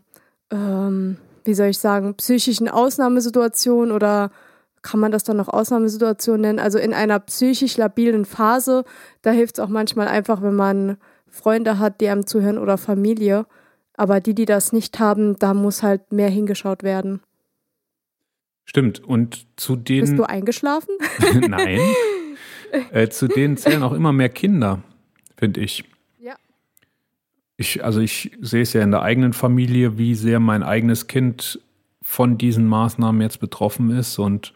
[0.50, 4.30] ähm, wie soll ich sagen, psychischen Ausnahmesituation oder
[4.82, 6.58] kann man das dann noch Ausnahmesituation nennen?
[6.58, 8.84] Also in einer psychisch labilen Phase,
[9.22, 13.46] da hilft es auch manchmal einfach, wenn man Freunde hat, die einem zuhören oder Familie.
[13.94, 17.20] Aber die, die das nicht haben, da muss halt mehr hingeschaut werden.
[18.64, 19.02] Stimmt.
[19.02, 20.02] Und zu denen.
[20.02, 20.94] Bist du eingeschlafen?
[21.48, 21.80] Nein.
[22.92, 24.82] Äh, zu denen zählen auch immer mehr Kinder,
[25.36, 25.84] finde ich.
[26.18, 26.34] Ja.
[27.56, 31.60] Ich, also ich sehe es ja in der eigenen Familie, wie sehr mein eigenes Kind
[32.02, 34.18] von diesen Maßnahmen jetzt betroffen ist.
[34.18, 34.54] Und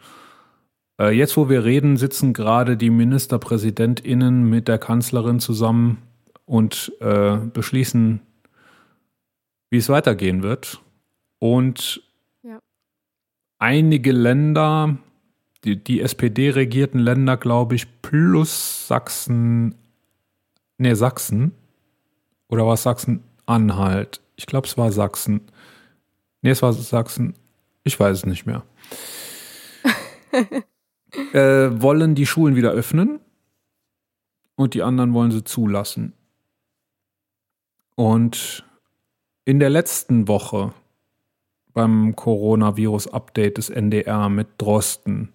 [0.99, 5.97] äh, jetzt, wo wir reden, sitzen gerade die MinisterpräsidentInnen mit der Kanzlerin zusammen
[6.45, 8.21] und äh, beschließen,
[9.69, 10.81] wie es weitergehen wird.
[11.39, 12.01] Und
[12.43, 12.59] Ja.
[13.59, 14.97] einige Länder,
[15.63, 19.75] die, die SPD-regierten Länder, glaube ich, plus Sachsen,
[20.77, 21.53] nee, Sachsen,
[22.49, 24.21] oder war es Sachsen-Anhalt?
[24.35, 25.41] Ich glaube, es war Sachsen.
[26.41, 27.35] Nee, es war Sachsen.
[27.83, 28.63] Ich weiß es nicht mehr.
[31.33, 33.19] äh, wollen die Schulen wieder öffnen
[34.55, 36.13] und die anderen wollen sie zulassen.
[37.95, 38.65] Und
[39.45, 40.73] in der letzten Woche
[41.73, 45.33] beim Coronavirus-Update des NDR mit Drosten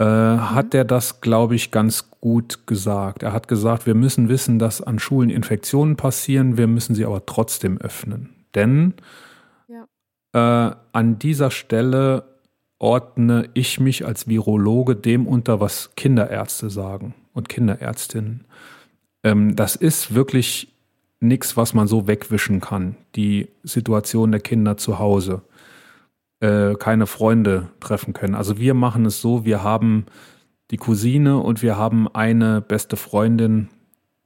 [0.00, 3.22] äh, hat er das, glaube ich, ganz gut gesagt.
[3.22, 7.26] Er hat gesagt, wir müssen wissen, dass an Schulen Infektionen passieren, wir müssen sie aber
[7.26, 8.30] trotzdem öffnen.
[8.54, 8.94] Denn
[10.32, 12.24] äh, an dieser Stelle
[12.78, 18.46] ordne ich mich als Virologe dem unter, was Kinderärzte sagen und Kinderärztinnen.
[19.22, 20.72] Ähm, das ist wirklich
[21.20, 22.96] nichts, was man so wegwischen kann.
[23.16, 25.42] Die Situation der Kinder zu Hause.
[26.40, 28.34] Äh, keine Freunde treffen können.
[28.34, 30.06] Also wir machen es so, wir haben
[30.70, 33.68] die Cousine und wir haben eine beste Freundin,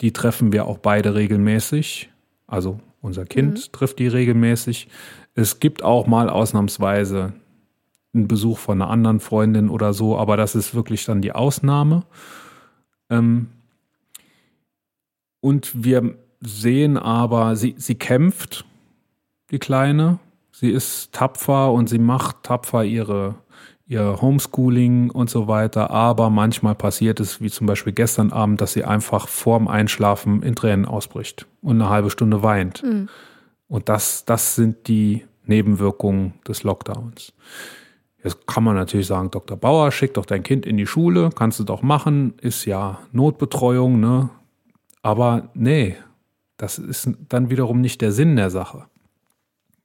[0.00, 2.11] die treffen wir auch beide regelmäßig.
[2.46, 3.72] Also unser Kind Mhm.
[3.72, 4.88] trifft die regelmäßig.
[5.35, 7.33] Es gibt auch mal ausnahmsweise
[8.14, 12.05] einen Besuch von einer anderen Freundin oder so, aber das ist wirklich dann die Ausnahme.
[13.11, 13.48] Ähm,
[15.40, 18.64] und wir sehen aber, sie, sie kämpft,
[19.50, 20.20] die Kleine.
[20.57, 23.35] Sie ist tapfer und sie macht tapfer ihre,
[23.88, 25.90] ihr Homeschooling und so weiter.
[25.90, 30.55] Aber manchmal passiert es, wie zum Beispiel gestern Abend, dass sie einfach vorm Einschlafen in
[30.55, 32.85] Tränen ausbricht und eine halbe Stunde weint.
[32.85, 33.09] Mhm.
[33.67, 37.33] Und das, das sind die Nebenwirkungen des Lockdowns.
[38.23, 39.57] Jetzt kann man natürlich sagen, Dr.
[39.57, 43.99] Bauer, schick doch dein Kind in die Schule, kannst du doch machen, ist ja Notbetreuung,
[43.99, 44.31] ne?
[45.03, 45.97] Aber nee,
[46.59, 48.85] das ist dann wiederum nicht der Sinn der Sache.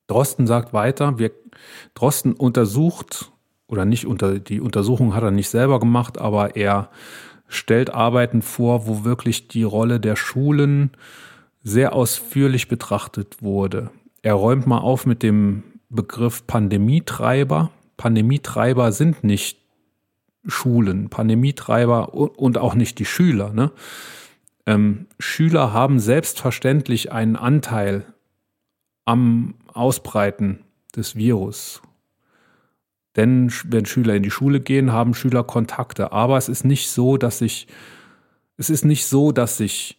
[0.09, 1.31] Drosten sagt weiter, wir,
[1.93, 3.31] Drosten untersucht,
[3.67, 6.89] oder nicht unter, die Untersuchung hat er nicht selber gemacht, aber er
[7.47, 10.91] stellt Arbeiten vor, wo wirklich die Rolle der Schulen
[11.63, 13.91] sehr ausführlich betrachtet wurde.
[14.21, 17.71] Er räumt mal auf mit dem Begriff Pandemietreiber.
[17.97, 19.59] Pandemietreiber sind nicht
[20.45, 23.51] Schulen, Pandemietreiber und auch nicht die Schüler.
[23.53, 23.71] Ne?
[24.65, 28.05] Ähm, Schüler haben selbstverständlich einen Anteil
[29.09, 30.59] am Ausbreiten
[30.95, 31.81] des Virus.
[33.15, 36.11] Denn wenn Schüler in die Schule gehen, haben Schüler Kontakte.
[36.11, 37.65] Aber es ist nicht so, dass sich,
[38.57, 39.97] es ist nicht so, dass sich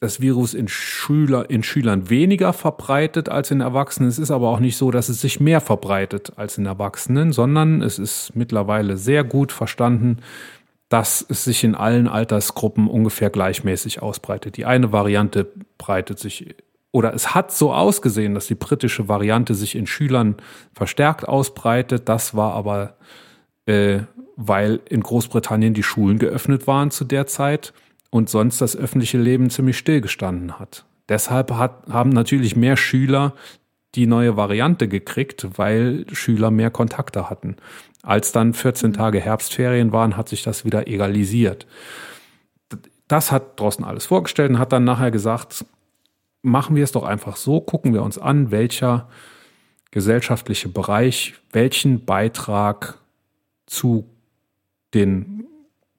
[0.00, 4.08] das Virus in, Schüler, in Schülern weniger verbreitet als in Erwachsenen.
[4.08, 7.82] Es ist aber auch nicht so, dass es sich mehr verbreitet als in Erwachsenen, sondern
[7.82, 10.20] es ist mittlerweile sehr gut verstanden,
[10.88, 14.56] dass es sich in allen Altersgruppen ungefähr gleichmäßig ausbreitet.
[14.56, 16.54] Die eine Variante breitet sich
[16.94, 20.36] oder es hat so ausgesehen, dass die britische Variante sich in Schülern
[20.74, 22.08] verstärkt ausbreitet.
[22.08, 22.94] Das war aber,
[23.66, 24.02] äh,
[24.36, 27.72] weil in Großbritannien die Schulen geöffnet waren zu der Zeit
[28.10, 30.84] und sonst das öffentliche Leben ziemlich stillgestanden hat.
[31.08, 33.34] Deshalb hat, haben natürlich mehr Schüler
[33.96, 37.56] die neue Variante gekriegt, weil Schüler mehr Kontakte hatten.
[38.04, 41.66] Als dann 14 Tage Herbstferien waren, hat sich das wieder egalisiert.
[43.08, 45.64] Das hat Drosten alles vorgestellt und hat dann nachher gesagt,
[46.44, 49.08] machen wir es doch einfach so, gucken wir uns an, welcher
[49.90, 52.98] gesellschaftliche Bereich welchen Beitrag
[53.66, 54.06] zu
[54.92, 55.46] den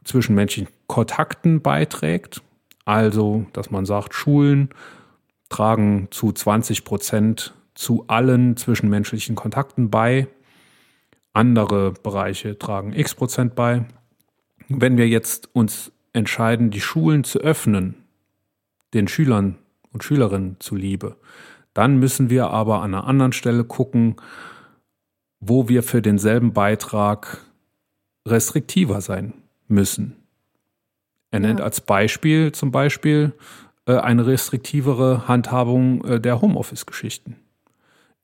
[0.03, 2.41] zwischenmenschlichen Kontakten beiträgt.
[2.85, 4.69] Also, dass man sagt, Schulen
[5.49, 10.27] tragen zu 20 Prozent zu allen zwischenmenschlichen Kontakten bei.
[11.33, 13.85] Andere Bereiche tragen x Prozent bei.
[14.69, 17.95] Wenn wir jetzt uns entscheiden, die Schulen zu öffnen,
[18.93, 19.57] den Schülern
[19.95, 21.15] und Schülerinnen zuliebe,
[21.73, 24.17] dann müssen wir aber an einer anderen Stelle gucken,
[25.39, 27.41] wo wir für denselben Beitrag
[28.27, 29.33] restriktiver sein
[29.67, 30.15] müssen.
[31.31, 31.65] Er nennt Ja.
[31.65, 33.33] als Beispiel zum Beispiel
[33.87, 37.37] äh, eine restriktivere Handhabung äh, der Homeoffice-Geschichten.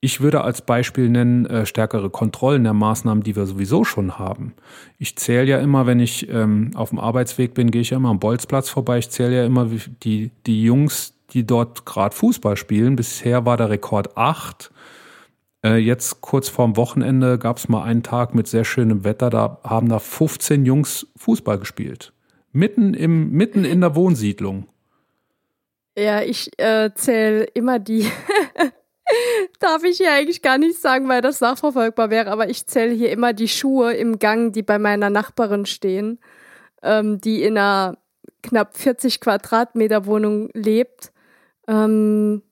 [0.00, 4.54] Ich würde als Beispiel nennen äh, stärkere Kontrollen der Maßnahmen, die wir sowieso schon haben.
[4.98, 8.08] Ich zähle ja immer, wenn ich ähm, auf dem Arbeitsweg bin, gehe ich ja immer
[8.10, 8.98] am Bolzplatz vorbei.
[8.98, 12.96] Ich zähle ja immer wie die, die Jungs, die dort gerade Fußball spielen.
[12.96, 14.70] Bisher war der Rekord acht.
[15.64, 19.58] Äh, jetzt kurz vorm Wochenende gab es mal einen Tag mit sehr schönem Wetter, da
[19.64, 22.12] haben da 15 Jungs Fußball gespielt.
[22.52, 24.68] Mitten, im, mitten in der Wohnsiedlung.
[25.96, 28.10] Ja, ich äh, zähle immer die.
[29.60, 33.10] Darf ich hier eigentlich gar nicht sagen, weil das nachverfolgbar wäre, aber ich zähle hier
[33.10, 36.18] immer die Schuhe im Gang, die bei meiner Nachbarin stehen,
[36.82, 37.98] ähm, die in einer
[38.42, 41.11] knapp 40 Quadratmeter Wohnung lebt.
[41.72, 42.42] Ähm,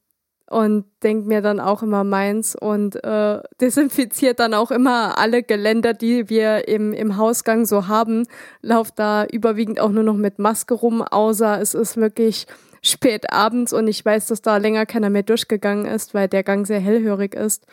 [0.50, 5.94] und denke mir dann auch immer meins und äh, desinfiziert dann auch immer alle Geländer,
[5.94, 8.26] die wir im, im Hausgang so haben.
[8.60, 12.48] Lauft da überwiegend auch nur noch mit Maske rum, außer es ist wirklich
[12.82, 16.66] spät abends und ich weiß, dass da länger keiner mehr durchgegangen ist, weil der Gang
[16.66, 17.66] sehr hellhörig ist.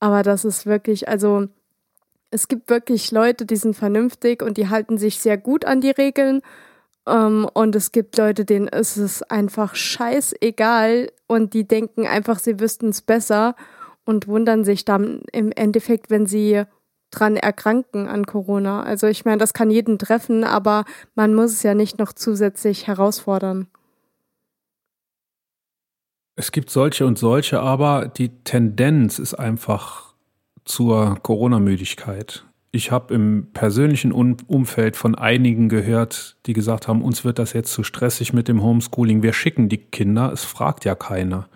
[0.00, 1.48] Aber das ist wirklich, also
[2.30, 5.90] es gibt wirklich Leute, die sind vernünftig und die halten sich sehr gut an die
[5.90, 6.40] Regeln
[7.08, 12.60] ähm, und es gibt Leute, denen ist es einfach scheißegal und die denken einfach, sie
[12.60, 13.54] wüssten es besser
[14.04, 16.64] und wundern sich dann im Endeffekt, wenn sie
[17.10, 18.82] dran erkranken an Corona.
[18.82, 22.86] Also ich meine, das kann jeden treffen, aber man muss es ja nicht noch zusätzlich
[22.86, 23.68] herausfordern.
[26.36, 30.14] Es gibt solche und solche, aber die Tendenz ist einfach
[30.64, 32.47] zur Corona-Müdigkeit.
[32.78, 37.72] Ich habe im persönlichen Umfeld von einigen gehört, die gesagt haben, uns wird das jetzt
[37.72, 39.20] zu stressig mit dem Homeschooling.
[39.20, 41.48] Wir schicken die Kinder, es fragt ja keiner.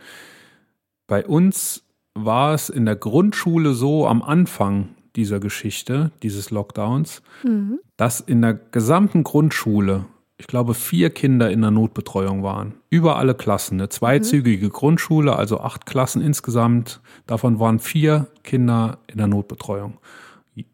[1.07, 7.79] Bei uns war es in der Grundschule so am Anfang dieser Geschichte, dieses Lockdowns, mhm.
[7.97, 10.07] dass in der gesamten Grundschule,
[10.39, 12.75] ich glaube, vier Kinder in der Notbetreuung waren.
[12.91, 13.79] Über alle Klassen.
[13.79, 14.73] Eine zweizügige mhm.
[14.73, 17.01] Grundschule, also acht Klassen insgesamt.
[17.29, 19.99] Davon waren vier Kinder in der Notbetreuung.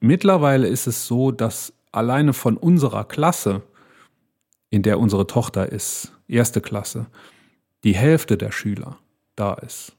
[0.00, 3.62] Mittlerweile ist es so, dass alleine von unserer Klasse,
[4.70, 7.06] in der unsere Tochter ist, erste Klasse,
[7.84, 8.98] die Hälfte der Schüler
[9.36, 9.92] da ist.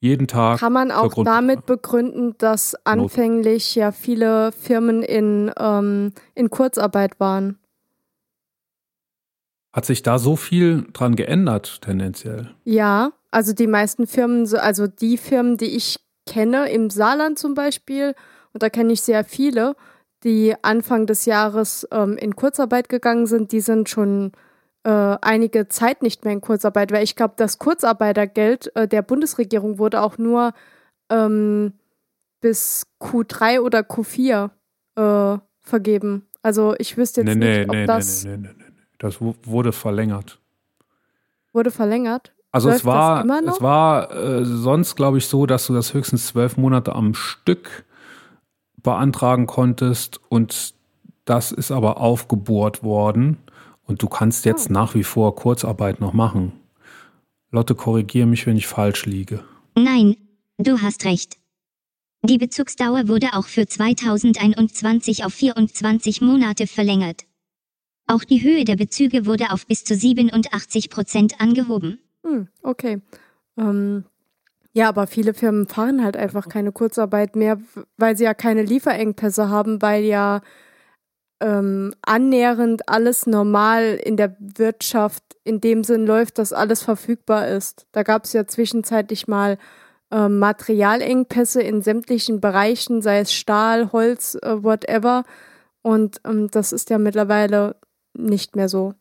[0.00, 0.58] Jeden Tag.
[0.58, 7.58] Kann man auch damit begründen, dass anfänglich ja viele Firmen in, ähm, in Kurzarbeit waren?
[9.72, 12.50] Hat sich da so viel dran geändert, tendenziell?
[12.64, 18.14] Ja, also die meisten Firmen, also die Firmen, die ich kenne, im Saarland zum Beispiel,
[18.52, 19.76] und da kenne ich sehr viele,
[20.24, 23.52] die Anfang des Jahres ähm, in Kurzarbeit gegangen sind.
[23.52, 24.32] Die sind schon
[24.84, 29.78] äh, einige Zeit nicht mehr in Kurzarbeit, weil ich glaube, das Kurzarbeitergeld äh, der Bundesregierung
[29.78, 30.52] wurde auch nur
[31.10, 31.74] ähm,
[32.40, 34.50] bis Q3 oder Q4
[34.96, 36.26] äh, vergeben.
[36.42, 38.24] Also ich wüsste jetzt nee, nicht, ob nee, das.
[38.24, 38.64] Nee, nee, nee, nee.
[38.98, 40.40] Das wurde verlängert.
[41.52, 42.32] Wurde verlängert?
[42.52, 46.26] Also Läuft es war, es war äh, sonst, glaube ich, so, dass du das höchstens
[46.28, 47.84] zwölf Monate am Stück
[48.82, 50.74] beantragen konntest und
[51.24, 53.38] das ist aber aufgebohrt worden
[53.84, 54.72] und du kannst jetzt oh.
[54.72, 56.52] nach wie vor Kurzarbeit noch machen.
[57.50, 59.44] Lotte, korrigiere mich, wenn ich falsch liege.
[59.76, 60.16] Nein,
[60.58, 61.36] du hast recht.
[62.24, 67.24] Die Bezugsdauer wurde auch für 2021 auf 24 Monate verlängert.
[68.06, 71.98] Auch die Höhe der Bezüge wurde auf bis zu 87 Prozent angehoben.
[72.24, 73.00] Hm, okay.
[73.56, 74.04] Ähm,
[74.72, 77.58] ja, aber viele Firmen fahren halt einfach keine Kurzarbeit mehr,
[77.98, 80.40] weil sie ja keine Lieferengpässe haben, weil ja
[81.40, 87.86] ähm, annähernd alles normal in der Wirtschaft in dem Sinn läuft, dass alles verfügbar ist.
[87.92, 89.58] Da gab es ja zwischenzeitlich mal
[90.10, 95.24] ähm, Materialengpässe in sämtlichen Bereichen, sei es Stahl, Holz, äh, whatever.
[95.82, 97.76] Und ähm, das ist ja mittlerweile
[98.14, 98.94] nicht mehr so.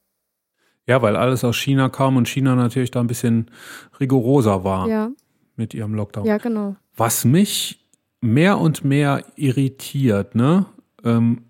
[0.87, 3.51] Ja, weil alles aus China kam und China natürlich da ein bisschen
[3.99, 4.87] rigoroser war.
[4.89, 5.11] Ja
[5.55, 6.25] mit ihrem Lockdown.
[6.25, 6.75] Ja, genau.
[6.95, 7.87] Was mich
[8.21, 10.65] mehr und mehr irritiert, ne?
[11.03, 11.43] Ähm,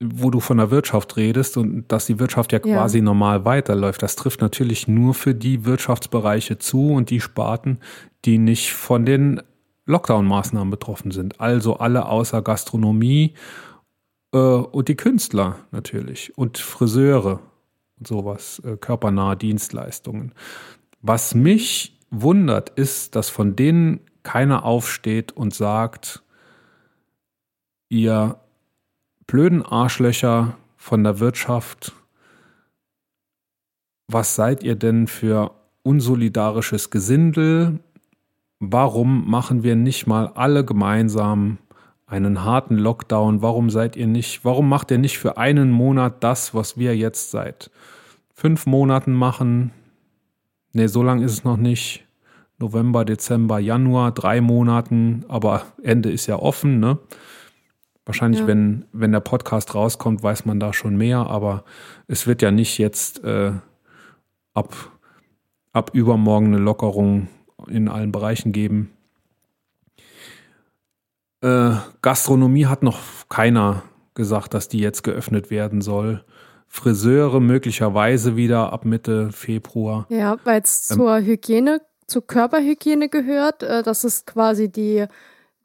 [0.00, 3.04] wo du von der Wirtschaft redest und dass die Wirtschaft ja quasi ja.
[3.04, 4.00] normal weiterläuft.
[4.02, 7.78] Das trifft natürlich nur für die Wirtschaftsbereiche zu und die Sparten,
[8.24, 9.42] die nicht von den
[9.86, 11.40] Lockdown-Maßnahmen betroffen sind.
[11.40, 13.34] Also alle außer Gastronomie
[14.32, 17.40] äh, und die Künstler natürlich und Friseure
[17.98, 20.32] und sowas, äh, körpernahe Dienstleistungen.
[21.00, 26.22] Was mich wundert, ist, dass von denen keiner aufsteht und sagt,
[27.88, 28.38] ihr
[29.26, 31.92] blöden Arschlöcher von der Wirtschaft,
[34.10, 35.52] was seid ihr denn für
[35.82, 37.80] unsolidarisches Gesindel?
[38.58, 41.58] Warum machen wir nicht mal alle gemeinsam
[42.06, 43.42] einen harten Lockdown?
[43.42, 47.30] Warum seid ihr nicht, warum macht ihr nicht für einen Monat das, was wir jetzt
[47.30, 47.70] seit
[48.34, 49.72] fünf Monaten machen?
[50.78, 52.06] Nee, so lang ist es noch nicht.
[52.58, 57.00] November, Dezember, Januar, drei Monaten, aber Ende ist ja offen, ne?
[58.06, 58.46] Wahrscheinlich, ja.
[58.46, 61.64] wenn, wenn der Podcast rauskommt, weiß man da schon mehr, aber
[62.06, 63.54] es wird ja nicht jetzt äh,
[64.54, 64.72] ab,
[65.72, 67.26] ab übermorgen eine Lockerung
[67.66, 68.92] in allen Bereichen geben.
[71.40, 71.72] Äh,
[72.02, 73.82] Gastronomie hat noch keiner
[74.14, 76.24] gesagt, dass die jetzt geöffnet werden soll.
[76.68, 80.06] Friseure möglicherweise wieder ab Mitte Februar.
[80.10, 83.62] Ja, weil es ähm, zur Hygiene, zur Körperhygiene gehört.
[83.62, 85.06] Äh, das ist quasi die,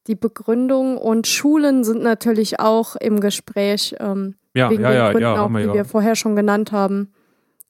[0.08, 0.98] die Begründung.
[0.98, 3.96] Und Schulen sind natürlich auch im Gespräch.
[4.00, 5.74] Ähm, ja, wegen ja, den ja, Gründen ja, auch, wir die ja.
[5.74, 7.14] wir vorher schon genannt haben.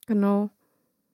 [0.06, 0.50] Genau.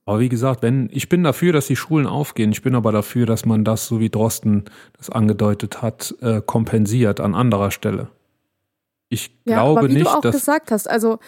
[0.04, 2.50] Aber wie gesagt, wenn, ich bin dafür, dass die Schulen aufgehen.
[2.50, 4.64] Ich bin aber dafür, dass man das, so wie Drosten
[4.96, 8.08] das angedeutet hat, äh, kompensiert an anderer Stelle.
[9.08, 11.18] Ich ja, glaube aber wie nicht, du auch gesagt hast, also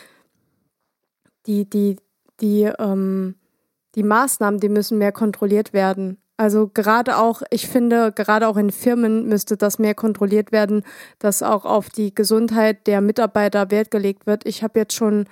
[1.46, 1.96] die, die,
[2.40, 3.36] die, ähm,
[3.94, 6.18] die Maßnahmen, die müssen mehr kontrolliert werden.
[6.36, 10.82] Also gerade auch, ich finde, gerade auch in Firmen müsste das mehr kontrolliert werden,
[11.18, 14.46] dass auch auf die Gesundheit der Mitarbeiter Wert gelegt wird.
[14.46, 15.26] Ich habe jetzt schon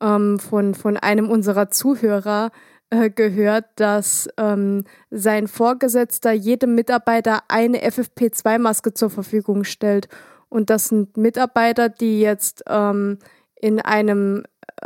[0.00, 2.50] ähm, von, von einem unserer Zuhörer
[2.90, 10.08] äh, gehört, dass ähm, sein Vorgesetzter jedem Mitarbeiter eine FFP2-Maske zur Verfügung stellt.
[10.48, 13.18] Und das sind Mitarbeiter, die jetzt ähm,
[13.60, 14.44] in einem,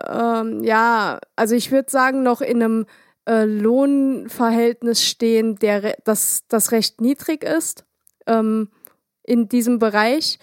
[0.08, 2.86] ähm, ja, also ich würde sagen, noch in einem
[3.28, 7.84] äh, Lohnverhältnis stehen, der das, das recht niedrig ist
[8.26, 8.68] ähm,
[9.22, 10.38] in diesem Bereich.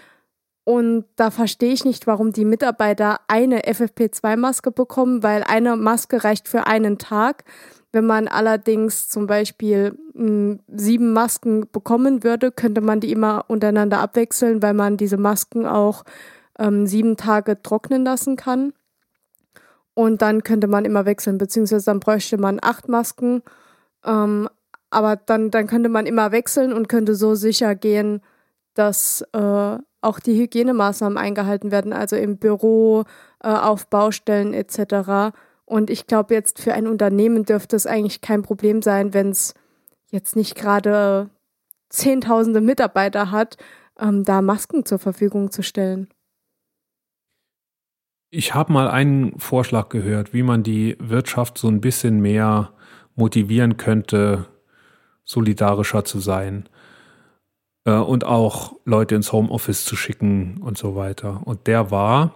[0.64, 6.48] Und da verstehe ich nicht, warum die Mitarbeiter eine FFP2-Maske bekommen, weil eine Maske reicht
[6.48, 7.44] für einen Tag.
[7.92, 13.46] Wenn man allerdings zum Beispiel mh, hm, sieben Masken bekommen würde, könnte man die immer
[13.48, 16.04] untereinander abwechseln, weil man diese Masken auch
[16.60, 18.74] ähm, sieben Tage trocknen lassen kann.
[20.00, 23.44] Und dann könnte man immer wechseln, beziehungsweise dann bräuchte man acht Masken.
[24.06, 24.48] Ähm,
[24.90, 28.22] aber dann, dann könnte man immer wechseln und könnte so sicher gehen,
[28.76, 33.04] dass äh, auch die Hygienemaßnahmen eingehalten werden, also im Büro,
[33.44, 35.36] äh, auf Baustellen etc.
[35.66, 39.54] Und ich glaube, jetzt für ein Unternehmen dürfte es eigentlich kein Problem sein, wenn es
[40.12, 41.30] jetzt nicht gerade
[41.90, 43.58] Zehntausende Mitarbeiter hat,
[44.00, 46.08] ähm, da Masken zur Verfügung zu stellen.
[48.32, 52.72] Ich habe mal einen Vorschlag gehört, wie man die Wirtschaft so ein bisschen mehr
[53.16, 54.46] motivieren könnte,
[55.26, 56.70] solidarischer zu sein
[57.86, 61.42] äh, und auch Leute ins Homeoffice zu schicken und so weiter.
[61.46, 62.34] Und der war,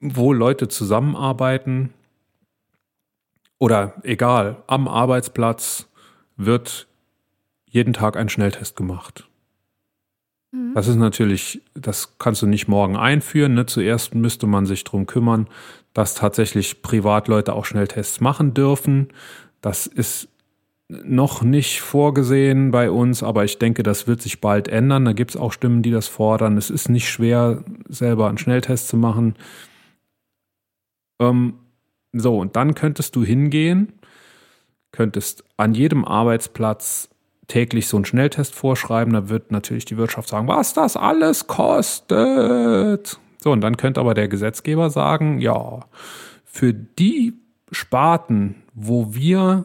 [0.00, 1.94] wo Leute zusammenarbeiten
[3.58, 5.88] oder egal, am Arbeitsplatz
[6.36, 6.86] wird
[7.66, 9.26] jeden Tag ein Schnelltest gemacht.
[10.52, 10.72] Mhm.
[10.74, 13.54] Das ist natürlich, das kannst du nicht morgen einführen.
[13.54, 13.66] Ne?
[13.66, 15.48] Zuerst müsste man sich darum kümmern,
[15.94, 19.08] dass tatsächlich Privatleute auch Schnelltests machen dürfen.
[19.60, 20.28] Das ist
[20.88, 25.04] noch nicht vorgesehen bei uns, aber ich denke, das wird sich bald ändern.
[25.04, 26.56] Da gibt es auch Stimmen, die das fordern.
[26.56, 29.34] Es ist nicht schwer, selber einen Schnelltest zu machen.
[31.20, 31.54] Ähm,
[32.12, 33.92] so, und dann könntest du hingehen,
[34.92, 37.10] könntest an jedem Arbeitsplatz
[37.48, 39.14] täglich so einen Schnelltest vorschreiben.
[39.14, 43.18] Da wird natürlich die Wirtschaft sagen, was das alles kostet.
[43.42, 45.80] So, und dann könnte aber der Gesetzgeber sagen, ja,
[46.44, 47.34] für die
[47.72, 49.64] Sparten, wo wir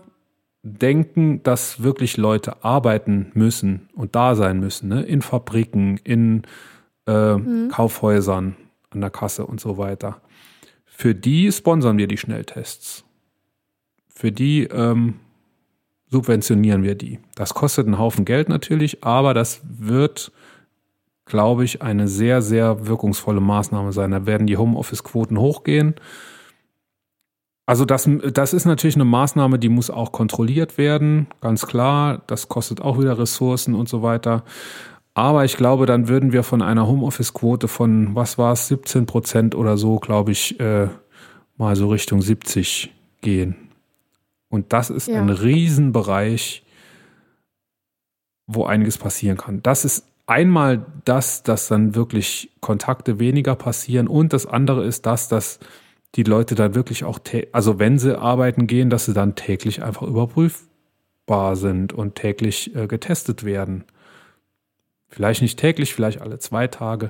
[0.63, 5.03] denken, dass wirklich Leute arbeiten müssen und da sein müssen, ne?
[5.03, 6.43] in Fabriken, in
[7.05, 7.69] äh, mhm.
[7.69, 8.55] Kaufhäusern,
[8.91, 10.21] an der Kasse und so weiter.
[10.86, 13.03] Für die sponsern wir die Schnelltests.
[14.07, 15.15] Für die ähm,
[16.14, 17.20] subventionieren wir die.
[17.36, 20.32] Das kostet einen Haufen Geld natürlich, aber das wird,
[21.26, 24.11] glaube ich, eine sehr, sehr wirkungsvolle Maßnahme sein.
[24.11, 25.95] Da werden die Homeoffice-Quoten hochgehen.
[27.66, 32.22] Also das, das ist natürlich eine Maßnahme, die muss auch kontrolliert werden, ganz klar.
[32.28, 34.43] Das kostet auch wieder Ressourcen und so weiter.
[35.16, 39.55] Aber ich glaube, dann würden wir von einer Homeoffice-Quote von, was war es, 17 Prozent
[39.55, 40.89] oder so, glaube ich, äh,
[41.57, 43.55] mal so Richtung 70 gehen.
[44.54, 45.20] Und das ist ja.
[45.20, 46.64] ein Riesenbereich,
[48.45, 49.64] wo einiges passieren kann.
[49.64, 55.28] Das ist einmal das, dass dann wirklich Kontakte weniger passieren und das andere ist das,
[55.28, 55.58] dass
[56.14, 57.18] die Leute dann wirklich auch,
[57.51, 62.86] also wenn sie arbeiten gehen, dass sie dann täglich einfach überprüfbar sind und täglich äh,
[62.86, 63.86] getestet werden.
[65.10, 67.10] Vielleicht nicht täglich, vielleicht alle zwei Tage.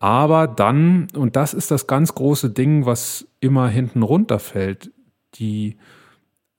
[0.00, 4.90] Aber dann, und das ist das ganz große Ding, was immer hinten runterfällt,
[5.36, 5.78] die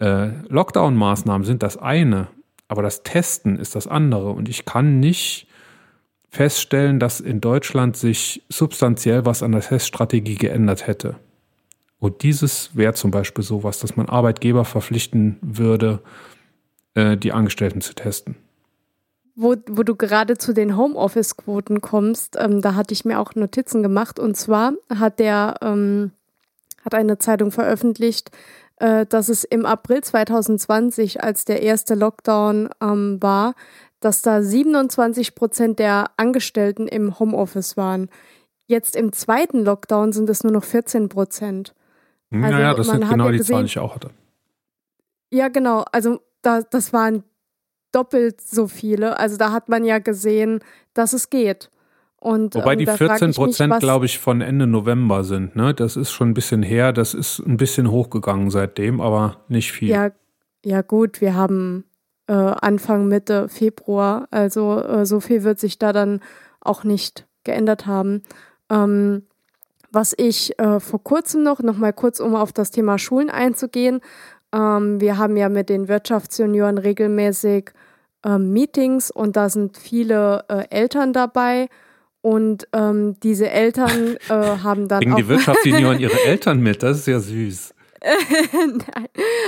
[0.06, 2.28] äh, Lockdown-Maßnahmen sind das eine,
[2.68, 4.30] aber das Testen ist das andere.
[4.30, 5.48] Und ich kann nicht
[6.30, 11.16] feststellen, dass in Deutschland sich substanziell was an der Teststrategie geändert hätte.
[11.98, 16.02] Und dieses wäre zum Beispiel sowas, dass man Arbeitgeber verpflichten würde,
[16.94, 18.36] äh, die Angestellten zu testen.
[19.36, 23.82] Wo, wo du gerade zu den Homeoffice-Quoten kommst, ähm, da hatte ich mir auch Notizen
[23.82, 24.20] gemacht.
[24.20, 26.12] Und zwar hat der ähm,
[26.86, 28.32] hat eine Zeitung veröffentlicht,
[28.78, 33.56] äh, dass es im April 2020, als der erste Lockdown ähm, war,
[34.00, 38.10] dass da 27 Prozent der Angestellten im Homeoffice waren.
[38.68, 41.74] Jetzt im zweiten Lockdown sind es nur noch 14 Prozent.
[42.32, 44.10] Also naja, das sind genau ja die Zahlen, die ich auch hatte.
[45.32, 45.86] Ja, genau.
[45.92, 47.24] Also da, das waren
[47.92, 49.18] doppelt so viele.
[49.20, 50.60] Also da hat man ja gesehen,
[50.94, 51.70] dass es geht.
[52.26, 55.56] Und, Wobei ähm, die 14 Prozent, glaube ich, von Ende November sind.
[55.56, 55.76] Ne?
[55.76, 56.92] Das ist schon ein bisschen her.
[56.92, 59.90] Das ist ein bisschen hochgegangen seitdem, aber nicht viel.
[59.90, 60.10] Ja,
[60.66, 61.84] ja gut, wir haben
[62.26, 64.28] äh, Anfang, Mitte Februar.
[64.32, 66.20] Also äh, so viel wird sich da dann
[66.62, 68.24] auch nicht geändert haben.
[68.72, 69.28] Ähm,
[69.92, 74.02] was ich äh, vor kurzem noch, noch mal kurz, um auf das Thema Schulen einzugehen.
[74.52, 77.70] Ähm, wir haben ja mit den Wirtschaftsjunioren regelmäßig
[78.26, 81.70] ähm, Meetings und da sind viele äh, Eltern dabei.
[82.26, 85.02] Und ähm, diese Eltern äh, haben dann.
[85.02, 87.76] Bringen die Wirtschaftsjunioren ihre Eltern mit, das ist ja süß.
[88.04, 88.80] Nein.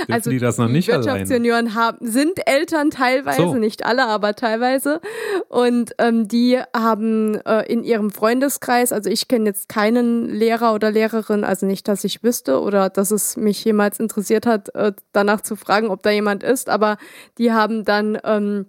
[0.08, 3.54] also die das noch nicht Wirtschaftsjunioren haben, sind Eltern teilweise, so.
[3.54, 5.00] nicht alle, aber teilweise.
[5.48, 10.92] Und ähm, die haben äh, in ihrem Freundeskreis, also ich kenne jetzt keinen Lehrer oder
[10.92, 15.40] Lehrerin, also nicht, dass ich wüsste oder dass es mich jemals interessiert hat, äh, danach
[15.40, 16.96] zu fragen, ob da jemand ist, aber
[17.38, 18.66] die haben dann ähm,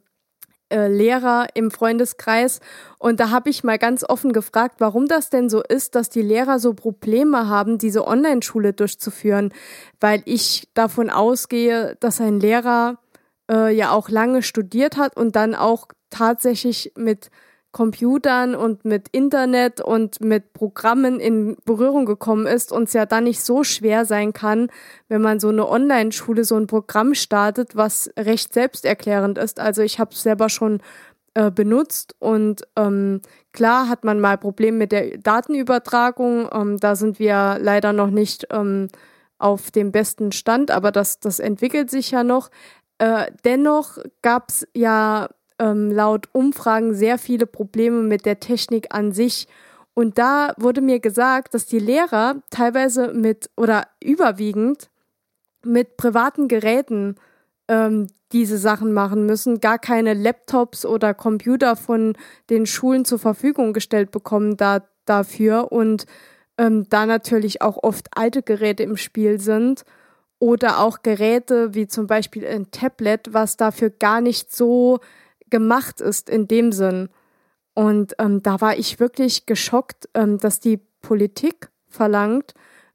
[0.70, 2.59] äh, Lehrer im Freundeskreis.
[2.97, 6.22] Und da habe ich mal ganz offen gefragt, warum das denn so ist, dass die
[6.22, 9.53] Lehrer so Probleme haben, diese Online-Schule durchzuführen,
[9.99, 12.99] weil ich davon ausgehe, dass ein Lehrer
[13.49, 17.30] äh, ja auch lange studiert hat und dann auch tatsächlich mit
[17.72, 23.26] Computern und mit Internet und mit Programmen in Berührung gekommen ist und es ja dann
[23.26, 24.72] nicht so schwer sein kann,
[25.07, 29.59] wenn man so eine Online-Schule so ein Programm startet, was recht selbsterklärend ist.
[29.59, 30.82] Also ich habe es selber schon
[31.36, 33.22] äh, benutzt und ähm,
[33.53, 36.49] klar hat man mal Probleme mit der Datenübertragung.
[36.51, 38.88] Ähm, da sind wir leider noch nicht ähm,
[39.38, 42.49] auf dem besten Stand, aber das, das entwickelt sich ja noch.
[42.97, 45.30] Äh, dennoch gab es ja
[45.60, 49.47] ähm, laut Umfragen sehr viele Probleme mit der Technik an sich.
[49.93, 54.89] Und da wurde mir gesagt, dass die Lehrer teilweise mit oder überwiegend
[55.64, 57.16] mit privaten Geräten
[57.68, 62.16] ähm, diese Sachen machen müssen, gar keine Laptops oder Computer von
[62.49, 66.05] den Schulen zur Verfügung gestellt bekommen da, dafür und
[66.57, 69.84] ähm, da natürlich auch oft alte Geräte im Spiel sind
[70.38, 74.99] oder auch Geräte wie zum Beispiel ein Tablet, was dafür gar nicht so
[75.50, 77.10] gemacht ist in dem Sinn.
[77.74, 82.54] Und ähm, da war ich wirklich geschockt, ähm, dass die Politik verlangt,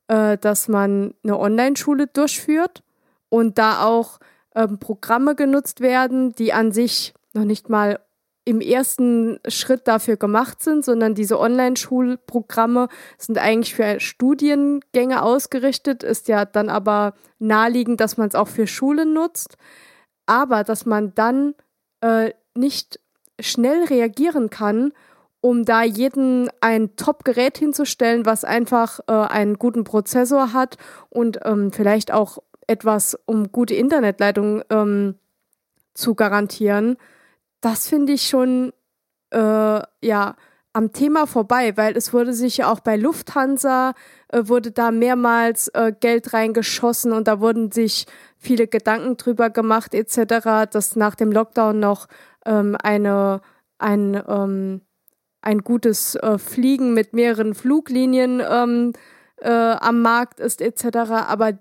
[0.08, 2.82] äh, dass man eine Online-Schule durchführt
[3.28, 4.18] und da auch
[4.54, 7.98] ähm, Programme genutzt werden, die an sich noch nicht mal
[8.44, 16.28] im ersten Schritt dafür gemacht sind, sondern diese Online-Schulprogramme sind eigentlich für Studiengänge ausgerichtet, ist
[16.28, 19.56] ja dann aber naheliegend, dass man es auch für Schulen nutzt,
[20.26, 21.54] aber dass man dann
[22.02, 23.00] äh, nicht
[23.40, 24.92] schnell reagieren kann,
[25.40, 30.76] um da jeden ein Top-Gerät hinzustellen, was einfach äh, einen guten Prozessor hat
[31.10, 35.16] und ähm, vielleicht auch etwas, um gute Internetleitung ähm,
[35.92, 36.96] zu garantieren,
[37.60, 38.72] das finde ich schon
[39.30, 40.36] äh, ja
[40.72, 43.94] am Thema vorbei, weil es wurde sich ja auch bei Lufthansa
[44.28, 48.06] äh, wurde da mehrmals äh, Geld reingeschossen und da wurden sich
[48.44, 52.06] viele Gedanken drüber gemacht etc., dass nach dem Lockdown noch
[52.44, 53.40] ähm, eine,
[53.78, 54.82] ein, ähm,
[55.40, 58.92] ein gutes äh, Fliegen mit mehreren Fluglinien ähm,
[59.38, 60.96] äh, am Markt ist etc.
[61.26, 61.58] Aber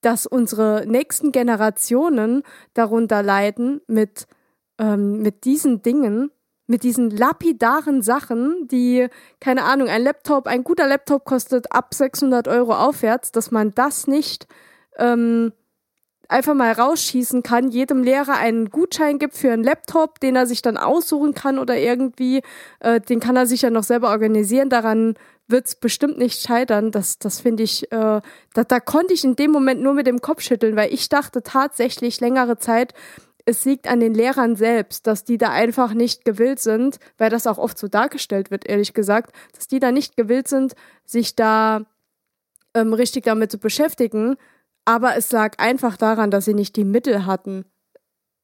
[0.00, 2.42] dass unsere nächsten Generationen
[2.74, 4.26] darunter leiden mit,
[4.78, 6.30] ähm, mit diesen Dingen,
[6.66, 9.08] mit diesen lapidaren Sachen, die,
[9.40, 14.06] keine Ahnung, ein Laptop, ein guter Laptop kostet ab 600 Euro aufwärts, dass man das
[14.06, 14.46] nicht
[14.96, 15.52] ähm,
[16.30, 20.62] einfach mal rausschießen kann, jedem Lehrer einen Gutschein gibt für einen Laptop, den er sich
[20.62, 22.42] dann aussuchen kann oder irgendwie,
[22.80, 24.70] äh, den kann er sich ja noch selber organisieren.
[24.70, 25.14] Daran
[25.48, 26.92] wird es bestimmt nicht scheitern.
[26.92, 28.20] Das, das finde ich, äh,
[28.54, 31.42] da, da konnte ich in dem Moment nur mit dem Kopf schütteln, weil ich dachte
[31.42, 32.94] tatsächlich längere Zeit,
[33.44, 37.46] es liegt an den Lehrern selbst, dass die da einfach nicht gewillt sind, weil das
[37.46, 40.74] auch oft so dargestellt wird, ehrlich gesagt, dass die da nicht gewillt sind,
[41.04, 41.82] sich da
[42.74, 44.36] ähm, richtig damit zu beschäftigen,
[44.90, 47.64] aber es lag einfach daran, dass sie nicht die Mittel hatten,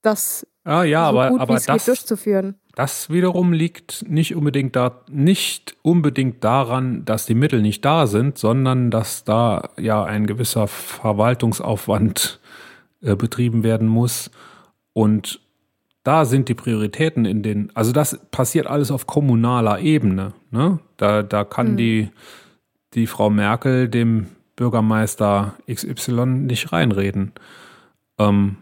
[0.03, 2.55] das ah, ja, so aber, gut aber das, durchzuführen.
[2.75, 8.39] Das wiederum liegt nicht unbedingt da, nicht unbedingt daran, dass die Mittel nicht da sind,
[8.39, 12.39] sondern dass da ja ein gewisser Verwaltungsaufwand
[13.03, 14.31] äh, betrieben werden muss.
[14.93, 15.41] Und
[16.05, 20.35] da sind die Prioritäten in den, also das passiert alles auf kommunaler Ebene.
[20.53, 20.79] Ne?
[20.97, 21.77] Da, da kann mhm.
[21.77, 22.11] die,
[22.95, 27.33] die Frau Merkel dem Bürgermeister XY nicht reinreden.
[28.19, 28.57] Ähm,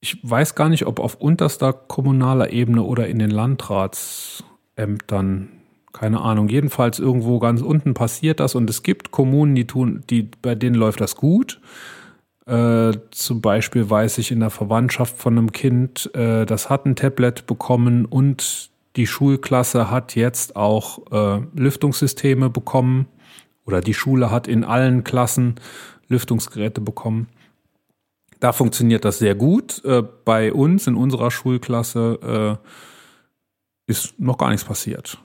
[0.00, 5.48] ich weiß gar nicht, ob auf unterster kommunaler Ebene oder in den Landratsämtern,
[5.92, 10.28] keine Ahnung, jedenfalls irgendwo ganz unten passiert das und es gibt Kommunen, die tun, die,
[10.42, 11.60] bei denen läuft das gut.
[12.46, 16.96] Äh, zum Beispiel weiß ich in der Verwandtschaft von einem Kind, äh, das hat ein
[16.96, 23.06] Tablet bekommen und die Schulklasse hat jetzt auch äh, Lüftungssysteme bekommen
[23.68, 25.56] oder die Schule hat in allen Klassen
[26.08, 27.28] Lüftungsgeräte bekommen.
[28.40, 29.84] Da funktioniert das sehr gut.
[29.84, 32.58] Äh, bei uns in unserer Schulklasse
[33.86, 35.18] äh, ist noch gar nichts passiert.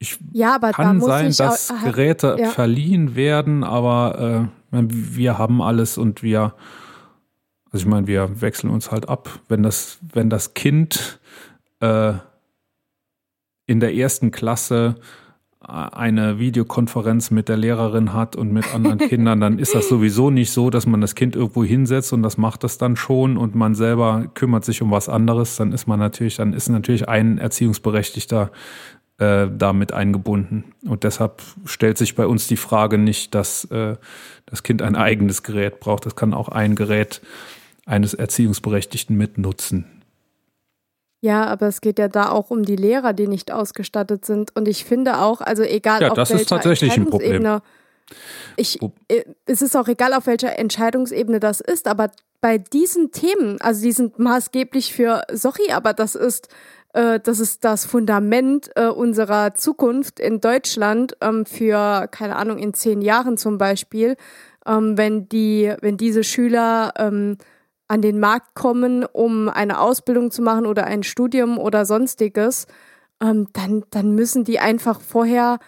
[0.00, 2.48] Ich ja, aber kann sein, dass auch, Geräte ja.
[2.48, 6.54] verliehen werden, aber äh, wir haben alles und wir,
[7.70, 9.38] also ich meine, wir wechseln uns halt ab.
[9.48, 11.20] Wenn das, wenn das Kind
[11.78, 12.14] äh,
[13.66, 14.96] in der ersten Klasse
[15.68, 20.50] eine Videokonferenz mit der Lehrerin hat und mit anderen Kindern, dann ist das sowieso nicht
[20.50, 23.74] so, dass man das Kind irgendwo hinsetzt und das macht das dann schon und man
[23.74, 25.56] selber kümmert sich um was anderes.
[25.56, 28.50] Dann ist man natürlich, dann ist natürlich ein Erziehungsberechtigter
[29.18, 30.64] äh, damit eingebunden.
[30.86, 33.96] Und deshalb stellt sich bei uns die Frage nicht, dass äh,
[34.46, 36.06] das Kind ein eigenes Gerät braucht.
[36.06, 37.20] Das kann auch ein Gerät
[37.84, 39.97] eines Erziehungsberechtigten mitnutzen.
[41.20, 44.54] Ja, aber es geht ja da auch um die Lehrer, die nicht ausgestattet sind.
[44.54, 47.42] Und ich finde auch, also egal Ja, auf das welcher ist tatsächlich ein Problem.
[47.42, 47.62] Entscheidungsebene-
[48.56, 52.10] Ich, äh, es ist auch egal, auf welcher Entscheidungsebene das ist, aber
[52.40, 56.48] bei diesen Themen, also die sind maßgeblich für, sorry, aber das ist,
[56.94, 62.74] äh, das ist das Fundament äh, unserer Zukunft in Deutschland ähm, für, keine Ahnung, in
[62.74, 64.16] zehn Jahren zum Beispiel,
[64.66, 67.38] ähm, wenn die, wenn diese Schüler ähm,
[67.88, 72.66] an den Markt kommen, um eine Ausbildung zu machen oder ein Studium oder sonstiges,
[73.20, 75.58] ähm, dann, dann müssen die einfach vorher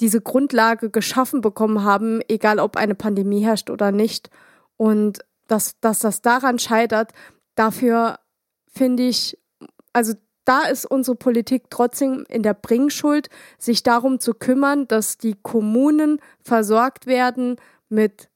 [0.00, 4.30] diese Grundlage geschaffen bekommen haben, egal ob eine Pandemie herrscht oder nicht.
[4.76, 7.12] Und dass, dass das daran scheitert,
[7.54, 8.18] dafür
[8.72, 9.38] finde ich,
[9.92, 10.14] also
[10.44, 13.28] da ist unsere Politik trotzdem in der Bringschuld,
[13.58, 17.56] sich darum zu kümmern, dass die Kommunen versorgt werden
[17.88, 18.30] mit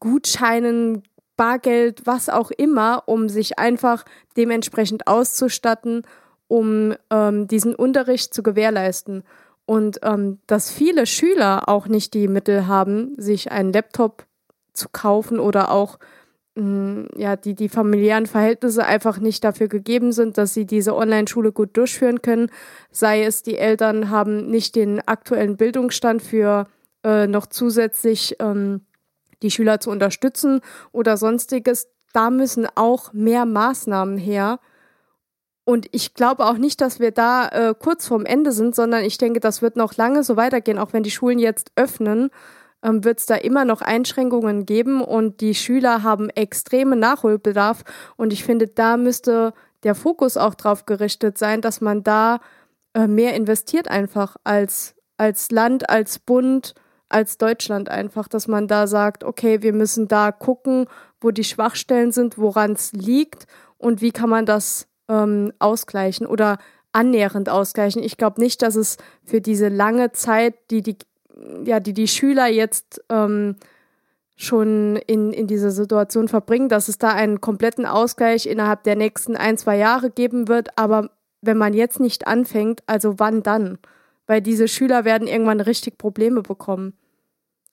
[0.00, 1.02] Gutscheinen,
[1.40, 4.04] Bargeld, was auch immer, um sich einfach
[4.36, 6.02] dementsprechend auszustatten,
[6.48, 9.22] um ähm, diesen Unterricht zu gewährleisten.
[9.64, 14.26] Und ähm, dass viele Schüler auch nicht die Mittel haben, sich einen Laptop
[14.74, 15.98] zu kaufen oder auch
[16.56, 21.52] mh, ja, die, die familiären Verhältnisse einfach nicht dafür gegeben sind, dass sie diese Online-Schule
[21.52, 22.50] gut durchführen können.
[22.90, 26.66] Sei es, die Eltern haben nicht den aktuellen Bildungsstand für
[27.02, 28.82] äh, noch zusätzlich ähm,
[29.42, 30.60] die Schüler zu unterstützen
[30.92, 31.88] oder sonstiges.
[32.12, 34.60] Da müssen auch mehr Maßnahmen her.
[35.64, 39.18] Und ich glaube auch nicht, dass wir da äh, kurz vorm Ende sind, sondern ich
[39.18, 40.78] denke, das wird noch lange so weitergehen.
[40.78, 42.30] Auch wenn die Schulen jetzt öffnen,
[42.82, 47.84] ähm, wird es da immer noch Einschränkungen geben und die Schüler haben extreme Nachholbedarf.
[48.16, 52.40] Und ich finde, da müsste der Fokus auch drauf gerichtet sein, dass man da
[52.94, 56.74] äh, mehr investiert einfach als, als Land, als Bund,
[57.10, 60.86] als Deutschland einfach, dass man da sagt, okay, wir müssen da gucken,
[61.20, 63.46] wo die Schwachstellen sind, woran es liegt
[63.78, 66.58] und wie kann man das ähm, ausgleichen oder
[66.92, 68.02] annähernd ausgleichen.
[68.02, 70.96] Ich glaube nicht, dass es für diese lange Zeit, die die,
[71.64, 73.56] ja, die, die Schüler jetzt ähm,
[74.36, 79.36] schon in, in dieser Situation verbringen, dass es da einen kompletten Ausgleich innerhalb der nächsten
[79.36, 80.78] ein, zwei Jahre geben wird.
[80.78, 81.10] Aber
[81.42, 83.78] wenn man jetzt nicht anfängt, also wann dann?
[84.26, 86.94] Weil diese Schüler werden irgendwann richtig Probleme bekommen.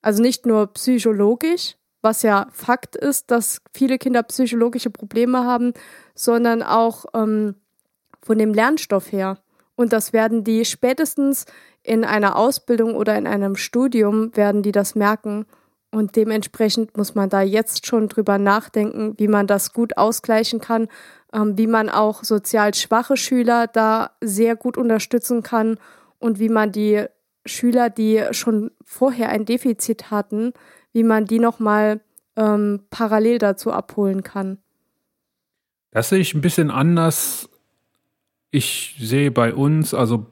[0.02, 5.74] Also nicht nur psychologisch, was ja Fakt ist, dass viele Kinder psychologische Probleme haben,
[6.16, 7.56] sondern auch ähm,
[8.22, 9.40] von dem Lernstoff her.
[9.76, 11.46] Und das werden die spätestens
[11.84, 15.46] in einer Ausbildung oder in einem Studium werden die das merken.
[15.92, 20.88] Und dementsprechend muss man da jetzt schon drüber nachdenken, wie man das gut ausgleichen kann,
[21.34, 25.80] ähm, wie man auch sozial schwache Schüler da sehr gut unterstützen kann
[26.20, 27.06] und wie man die
[27.48, 30.54] Schüler, die schon vorher ein Defizit hatten,
[30.94, 32.02] wie man die nochmal
[32.36, 34.60] ähm, parallel dazu abholen kann.
[35.92, 37.50] Das sehe ich ein bisschen anders.
[38.52, 40.28] Ich sehe bei uns, also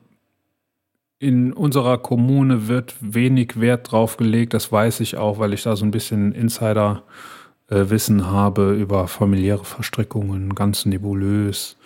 [1.20, 4.54] in unserer Kommune wird wenig Wert drauf gelegt.
[4.54, 10.54] Das weiß ich auch, weil ich da so ein bisschen Insider-Wissen habe über familiäre Verstrickungen,
[10.56, 11.78] ganz nebulös.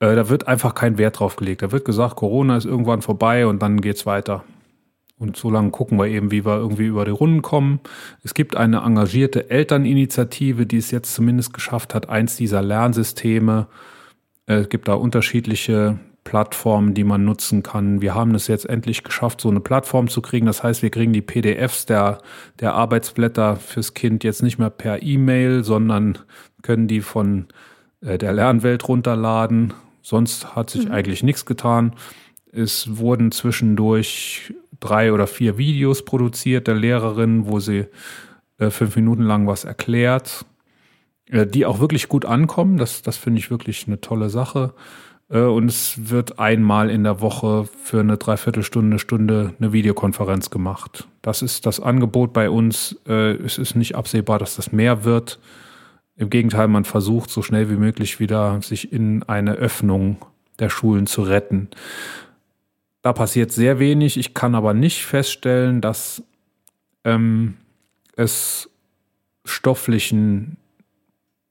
[0.00, 1.62] Äh, da wird einfach kein Wert drauf gelegt.
[1.62, 4.44] Da wird gesagt, Corona ist irgendwann vorbei und dann geht's weiter.
[5.18, 7.80] Und so lange gucken wir eben, wie wir irgendwie über die Runden kommen.
[8.22, 13.68] Es gibt eine engagierte Elterninitiative, die es jetzt zumindest geschafft hat, eins dieser Lernsysteme.
[14.46, 18.02] Äh, Es gibt da unterschiedliche Plattformen, die man nutzen kann.
[18.02, 20.46] Wir haben es jetzt endlich geschafft, so eine Plattform zu kriegen.
[20.46, 22.18] Das heißt, wir kriegen die PDFs der,
[22.60, 26.18] der Arbeitsblätter fürs Kind jetzt nicht mehr per E-Mail, sondern
[26.62, 27.46] können die von
[28.02, 29.72] äh, der Lernwelt runterladen.
[30.08, 30.92] Sonst hat sich mhm.
[30.92, 31.96] eigentlich nichts getan.
[32.52, 37.86] Es wurden zwischendurch drei oder vier Videos produziert der Lehrerin, wo sie
[38.58, 40.44] äh, fünf Minuten lang was erklärt,
[41.28, 42.76] äh, die auch wirklich gut ankommen.
[42.76, 44.74] Das, das finde ich wirklich eine tolle Sache.
[45.28, 50.50] Äh, und es wird einmal in der Woche für eine Dreiviertelstunde, eine Stunde eine Videokonferenz
[50.50, 51.08] gemacht.
[51.20, 52.96] Das ist das Angebot bei uns.
[53.08, 55.40] Äh, es ist nicht absehbar, dass das mehr wird.
[56.16, 60.16] Im Gegenteil, man versucht so schnell wie möglich wieder sich in eine Öffnung
[60.58, 61.68] der Schulen zu retten.
[63.02, 64.16] Da passiert sehr wenig.
[64.16, 66.22] Ich kann aber nicht feststellen, dass
[67.04, 67.56] ähm,
[68.16, 68.70] es
[69.44, 70.56] stofflichen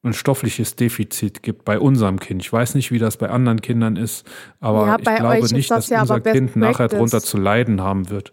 [0.05, 2.41] ein stoffliches Defizit gibt bei unserem Kind.
[2.41, 4.25] Ich weiß nicht, wie das bei anderen Kindern ist,
[4.59, 8.09] aber ja, ich glaube nicht, das dass ja unser Kind nachher drunter zu leiden haben
[8.09, 8.31] wird.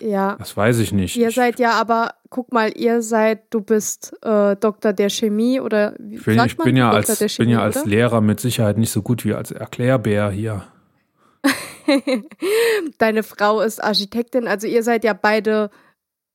[0.00, 0.36] Ja.
[0.38, 1.16] Das weiß ich nicht.
[1.16, 5.94] Ihr seid ja aber, guck mal, ihr seid, du bist äh, Doktor der Chemie oder
[5.98, 8.90] wie ich bin, ich bin ja als, Chemie, bin ja als Lehrer mit Sicherheit nicht
[8.90, 10.64] so gut wie als Erklärbär hier.
[12.98, 15.70] Deine Frau ist Architektin, also ihr seid ja beide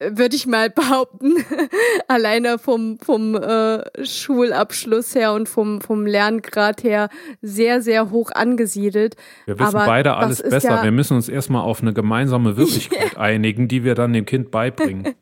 [0.10, 1.34] würde ich mal behaupten,
[2.08, 7.10] alleine vom, vom äh, Schulabschluss her und vom, vom Lerngrad her
[7.42, 9.16] sehr, sehr hoch angesiedelt.
[9.46, 10.70] Wir wissen Aber beide alles besser.
[10.70, 14.52] Ja wir müssen uns erstmal auf eine gemeinsame Wirklichkeit einigen, die wir dann dem Kind
[14.52, 15.16] beibringen.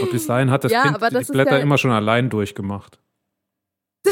[0.00, 2.98] Und bis dahin hat das ja, Kind die Blätter ja immer schon allein durchgemacht.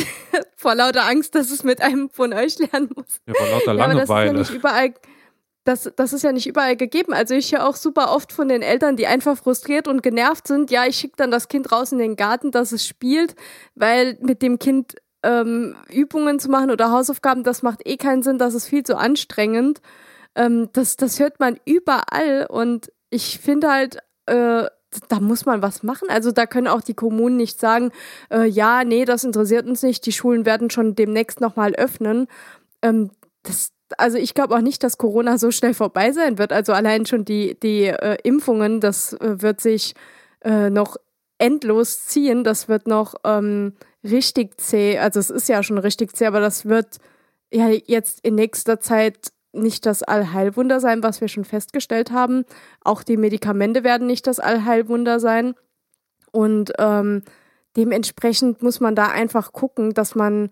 [0.57, 3.21] vor lauter Angst, dass es mit einem von euch lernen muss.
[3.27, 4.33] Ja, vor lauter Langeweile.
[4.33, 4.95] Ja, das ist ja nicht überall
[5.65, 7.13] das, das ist ja nicht überall gegeben.
[7.13, 10.71] Also ich höre auch super oft von den Eltern, die einfach frustriert und genervt sind.
[10.71, 13.35] Ja, ich schicke dann das Kind raus in den Garten, dass es spielt,
[13.75, 18.39] weil mit dem Kind ähm, Übungen zu machen oder Hausaufgaben, das macht eh keinen Sinn,
[18.39, 19.81] das ist viel zu anstrengend.
[20.35, 24.65] Ähm, das, das hört man überall und ich finde halt, äh,
[25.09, 26.09] da muss man was machen.
[26.11, 27.91] Also da können auch die Kommunen nicht sagen,
[28.31, 32.27] äh, ja, nee, das interessiert uns nicht, die Schulen werden schon demnächst nochmal öffnen.
[32.83, 33.11] Ähm,
[33.43, 36.53] das, also ich glaube auch nicht, dass Corona so schnell vorbei sein wird.
[36.53, 39.95] Also allein schon die, die äh, Impfungen, das äh, wird sich
[40.43, 40.97] äh, noch
[41.39, 42.45] endlos ziehen.
[42.45, 43.75] Das wird noch ähm,
[44.05, 44.99] richtig zäh.
[44.99, 46.99] Also es ist ja schon richtig zäh, aber das wird
[47.53, 52.45] ja jetzt in nächster Zeit nicht das Allheilwunder sein, was wir schon festgestellt haben.
[52.83, 55.55] Auch die Medikamente werden nicht das Allheilwunder sein.
[56.33, 57.23] Und ähm,
[57.77, 60.51] dementsprechend muss man da einfach gucken, dass man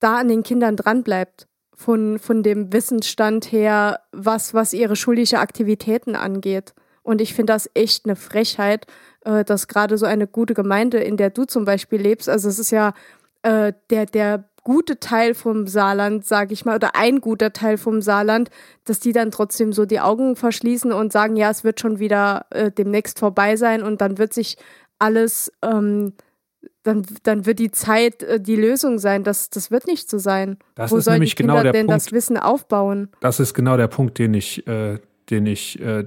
[0.00, 6.16] da an den Kindern dranbleibt von, von dem Wissensstand her, was, was ihre schulische Aktivitäten
[6.16, 6.74] angeht.
[7.02, 8.86] Und ich finde das echt eine Frechheit,
[9.24, 12.58] äh, dass gerade so eine gute Gemeinde, in der du zum Beispiel lebst, also es
[12.58, 12.94] ist ja
[13.42, 18.00] äh, der, der gute Teil vom Saarland, sage ich mal, oder ein guter Teil vom
[18.00, 18.50] Saarland,
[18.84, 22.46] dass die dann trotzdem so die Augen verschließen und sagen, ja, es wird schon wieder
[22.50, 24.56] äh, demnächst vorbei sein und dann wird sich
[24.98, 26.12] alles ähm,
[26.82, 29.24] dann, dann wird die Zeit äh, die Lösung sein.
[29.24, 30.58] Das, das wird nicht so sein.
[30.74, 33.08] Das Wo ist sollen nämlich die genau Kinder genau der denn Punkt, das Wissen aufbauen?
[33.20, 34.98] Das ist genau der Punkt, den ich, äh,
[35.30, 36.06] den ich äh,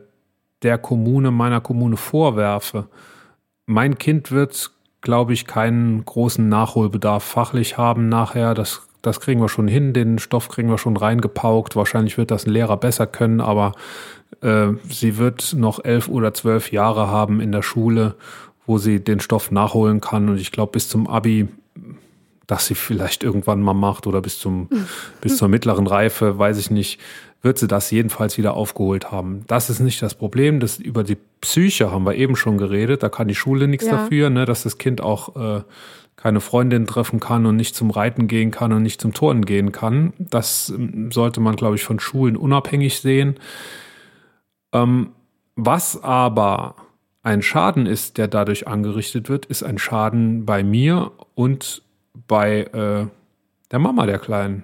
[0.64, 2.88] der Kommune, meiner Kommune vorwerfe.
[3.66, 4.72] Mein Kind wird,
[5.06, 8.54] glaube ich, keinen großen Nachholbedarf fachlich haben nachher.
[8.54, 9.94] Das, das kriegen wir schon hin.
[9.94, 11.78] Den Stoff kriegen wir schon reingepaukt.
[11.78, 13.72] Wahrscheinlich wird das ein Lehrer besser können, aber
[14.42, 18.16] äh, sie wird noch elf oder zwölf Jahre haben in der Schule
[18.66, 20.30] wo sie den Stoff nachholen kann.
[20.30, 21.48] Und ich glaube, bis zum Abi,
[22.48, 24.70] dass sie vielleicht irgendwann mal macht oder bis zum,
[25.22, 27.00] bis zur mittleren Reife, weiß ich nicht,
[27.46, 29.44] wird sie das jedenfalls wieder aufgeholt haben.
[29.48, 30.60] Das ist nicht das Problem.
[30.60, 33.04] Das, über die Psyche haben wir eben schon geredet.
[33.04, 33.94] Da kann die Schule nichts ja.
[33.94, 35.62] dafür, ne, dass das Kind auch äh,
[36.16, 39.72] keine Freundin treffen kann und nicht zum Reiten gehen kann und nicht zum Turnen gehen
[39.72, 40.14] kann.
[40.18, 43.36] Das ähm, sollte man, glaube ich, von Schulen unabhängig sehen.
[44.74, 45.12] Ähm,
[45.56, 46.76] was aber
[47.22, 51.84] ein Schaden ist, der dadurch angerichtet wird, ist ein Schaden bei mir und
[52.28, 53.08] bei äh,
[53.72, 54.64] der Mama der Kleinen.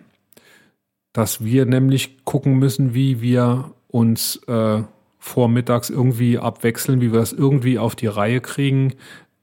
[1.14, 4.84] Dass wir nämlich gucken müssen, wie wir uns äh,
[5.20, 8.94] vormittags irgendwie abwechseln, wie wir es irgendwie auf die Reihe kriegen,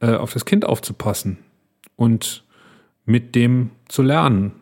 [0.01, 1.39] äh, auf das Kind aufzupassen
[1.97, 2.45] und
[3.05, 4.53] mit dem zu lernen.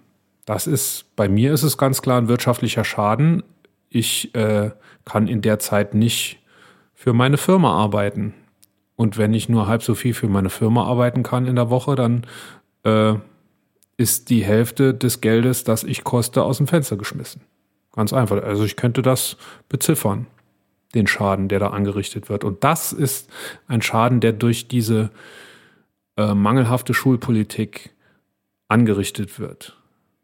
[0.45, 3.43] Das ist, bei mir ist es ganz klar ein wirtschaftlicher Schaden.
[3.89, 4.71] Ich äh,
[5.05, 6.39] kann in der Zeit nicht
[6.95, 8.35] für meine Firma arbeiten.
[8.95, 11.95] Und wenn ich nur halb so viel für meine Firma arbeiten kann in der Woche,
[11.97, 12.27] dann
[12.85, 13.15] äh,
[13.97, 17.43] ist die Hälfte des Geldes, das ich koste, aus dem Fenster geschmissen.
[17.93, 18.43] Ganz einfach.
[18.43, 19.37] Also ich könnte das
[19.69, 20.27] beziffern,
[20.95, 22.45] den Schaden, der da angerichtet wird.
[22.45, 23.31] Und das ist
[23.69, 25.11] ein Schaden, der durch diese
[26.17, 27.91] äh, mangelhafte Schulpolitik
[28.69, 29.77] angerichtet wird.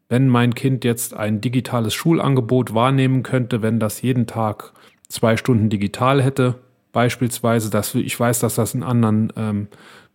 [0.09, 4.73] Wenn mein Kind jetzt ein digitales Schulangebot wahrnehmen könnte, wenn das jeden Tag
[5.07, 6.59] zwei Stunden digital hätte,
[6.93, 9.67] Beispielsweise, dass ich weiß, dass das in anderen, ähm,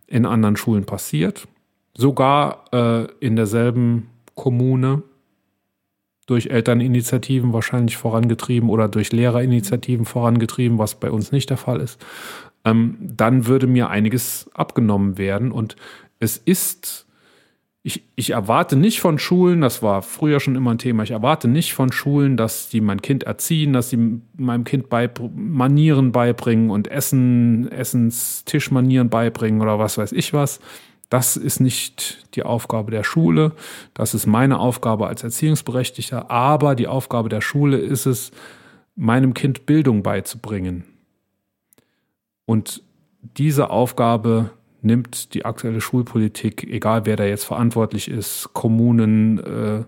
[0.07, 1.47] in anderen Schulen passiert.
[1.99, 5.03] Sogar äh, in derselben Kommune
[6.27, 11.99] durch Elterninitiativen wahrscheinlich vorangetrieben oder durch Lehrerinitiativen vorangetrieben, was bei uns nicht der Fall ist,
[12.63, 15.51] ähm, dann würde mir einiges abgenommen werden.
[15.51, 15.75] Und
[16.19, 17.05] es ist,
[17.83, 21.49] ich, ich erwarte nicht von Schulen, das war früher schon immer ein Thema, ich erwarte
[21.49, 26.69] nicht von Schulen, dass die mein Kind erziehen, dass sie meinem Kind bei, Manieren beibringen
[26.69, 30.61] und Essen, Essenstischmanieren beibringen oder was weiß ich was.
[31.09, 33.53] Das ist nicht die Aufgabe der Schule,
[33.95, 38.31] das ist meine Aufgabe als Erziehungsberechtigter, aber die Aufgabe der Schule ist es,
[38.95, 40.83] meinem Kind Bildung beizubringen.
[42.45, 42.83] Und
[43.21, 44.51] diese Aufgabe
[44.81, 49.83] nimmt die aktuelle Schulpolitik, egal wer da jetzt verantwortlich ist, Kommunen, äh,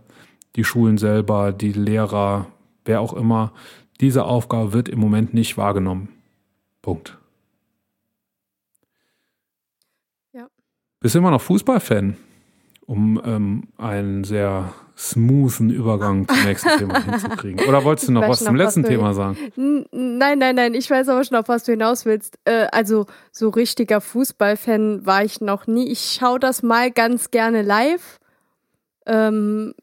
[0.56, 2.48] die Schulen selber, die Lehrer,
[2.86, 3.54] wer auch immer,
[4.00, 6.10] diese Aufgabe wird im Moment nicht wahrgenommen.
[6.82, 7.18] Punkt.
[11.02, 12.16] Bist du immer noch Fußballfan?
[12.86, 17.68] Um ähm, einen sehr smoothen Übergang zum nächsten Thema hinzukriegen.
[17.68, 19.36] Oder wolltest du noch was zum letzten Thema sagen?
[19.56, 22.38] Nein, nein, nein, ich weiß aber schon, auf was du hinaus willst.
[22.46, 25.88] Äh, also so richtiger Fußballfan war ich noch nie.
[25.90, 28.20] Ich schaue das mal ganz gerne live.
[29.08, 29.74] Ähm,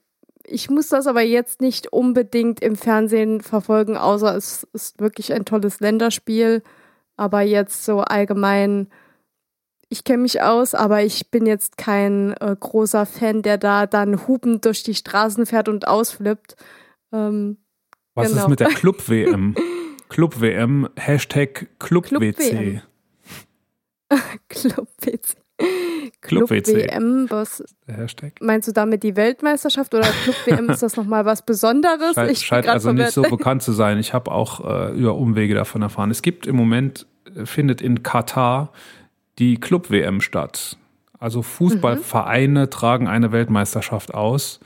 [0.45, 5.45] ich muss das aber jetzt nicht unbedingt im Fernsehen verfolgen, außer es ist wirklich ein
[5.45, 6.63] tolles Länderspiel.
[7.17, 8.87] Aber jetzt so allgemein
[9.89, 14.27] ich kenne mich aus, aber ich bin jetzt kein äh, großer Fan, der da dann
[14.27, 16.57] hupend durch die Straßen fährt und ausflippt.
[17.13, 17.57] Ähm,
[18.15, 18.43] Was genau.
[18.43, 19.55] ist mit der Club-WM?
[20.09, 22.83] Club-WM, Hashtag Club-WC.
[24.49, 25.37] Club-WC.
[26.21, 28.35] Club-WM, was Hashtag.
[28.41, 32.15] meinst du damit die Weltmeisterschaft oder Club-WM ist das nochmal was Besonderes?
[32.15, 33.99] Scheint, ich scheint also nicht so bekannt zu sein.
[33.99, 36.11] Ich habe auch äh, über Umwege davon erfahren.
[36.11, 38.73] Es gibt im Moment, äh, findet in Katar
[39.39, 40.77] die Club-WM statt.
[41.19, 42.71] Also Fußballvereine mhm.
[42.71, 44.61] tragen eine Weltmeisterschaft aus.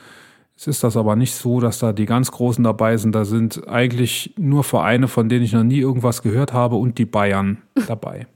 [0.56, 3.14] Es ist das aber nicht so, dass da die ganz Großen dabei sind.
[3.14, 7.06] Da sind eigentlich nur Vereine, von denen ich noch nie irgendwas gehört habe und die
[7.06, 8.26] Bayern dabei.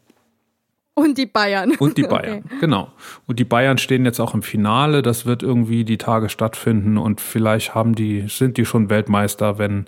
[0.95, 1.76] Und die Bayern.
[1.78, 2.55] Und die Bayern, okay.
[2.59, 2.89] genau.
[3.26, 5.03] Und die Bayern stehen jetzt auch im Finale.
[5.03, 9.84] Das wird irgendwie die Tage stattfinden und vielleicht haben die, sind die schon Weltmeister, wenn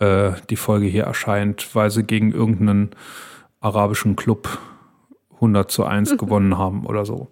[0.00, 2.90] äh, die Folge hier erscheint, weil sie gegen irgendeinen
[3.60, 4.58] arabischen Club
[5.36, 7.28] 100 zu 1 gewonnen haben oder so.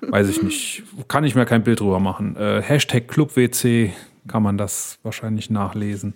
[0.00, 0.82] Weiß ich nicht.
[1.08, 2.36] Kann ich mir kein Bild drüber machen.
[2.36, 3.92] Äh, Hashtag ClubWC
[4.26, 6.14] kann man das wahrscheinlich nachlesen.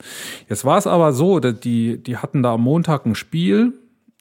[0.48, 3.74] Jetzt war es aber so, die, die hatten da am Montag ein Spiel.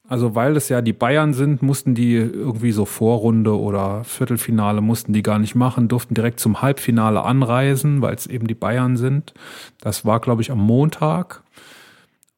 [0.10, 5.12] Also weil es ja die Bayern sind, mussten die irgendwie so Vorrunde oder Viertelfinale mussten
[5.12, 9.34] die gar nicht machen, durften direkt zum Halbfinale anreisen, weil es eben die Bayern sind.
[9.82, 11.44] Das war, glaube ich, am Montag.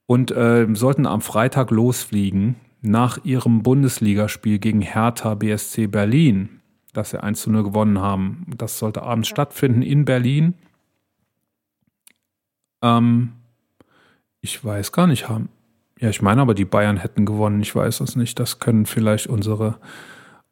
[0.07, 6.61] Und äh, sollten am Freitag losfliegen nach ihrem Bundesligaspiel gegen Hertha BSC Berlin,
[6.93, 8.45] das sie 1 zu 0 gewonnen haben.
[8.57, 10.53] Das sollte abends stattfinden in Berlin.
[12.81, 13.33] Ähm,
[14.41, 15.49] ich weiß gar nicht, haben.
[15.99, 17.61] Ja, ich meine aber, die Bayern hätten gewonnen.
[17.61, 18.39] Ich weiß es nicht.
[18.39, 19.79] Das können vielleicht unsere,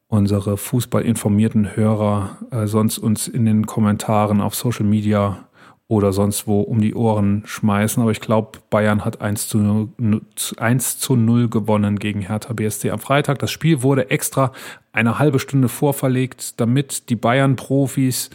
[0.08, 5.47] unsere fußballinformierten Hörer äh, sonst uns in den Kommentaren auf Social Media
[5.90, 8.02] oder sonst wo um die Ohren schmeißen.
[8.02, 10.22] Aber ich glaube, Bayern hat 1 zu, 0,
[10.58, 13.40] 1 zu 0 gewonnen gegen Hertha BSC am Freitag.
[13.40, 14.52] Das Spiel wurde extra
[14.92, 18.30] eine halbe Stunde vorverlegt, damit die Bayern-Profis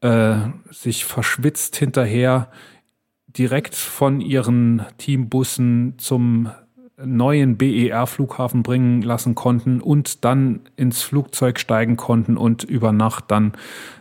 [0.00, 0.36] äh,
[0.70, 2.48] sich verschwitzt hinterher
[3.26, 6.50] direkt von ihren Teambussen zum
[7.04, 13.52] neuen BER-Flughafen bringen lassen konnten und dann ins Flugzeug steigen konnten und über Nacht dann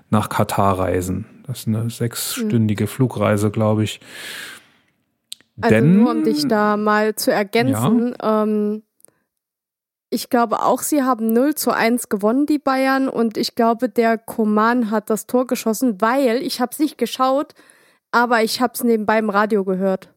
[0.09, 1.25] nach Katar reisen.
[1.47, 2.89] Das ist eine sechsstündige mhm.
[2.89, 4.01] Flugreise, glaube ich.
[5.59, 8.43] Also Denn, nur um dich da mal zu ergänzen, ja.
[8.43, 8.83] ähm,
[10.09, 13.09] ich glaube auch, sie haben 0 zu 1 gewonnen, die Bayern.
[13.09, 17.53] Und ich glaube, der Koman hat das Tor geschossen, weil ich habe es nicht geschaut,
[18.11, 20.13] aber ich habe es nebenbei im Radio gehört.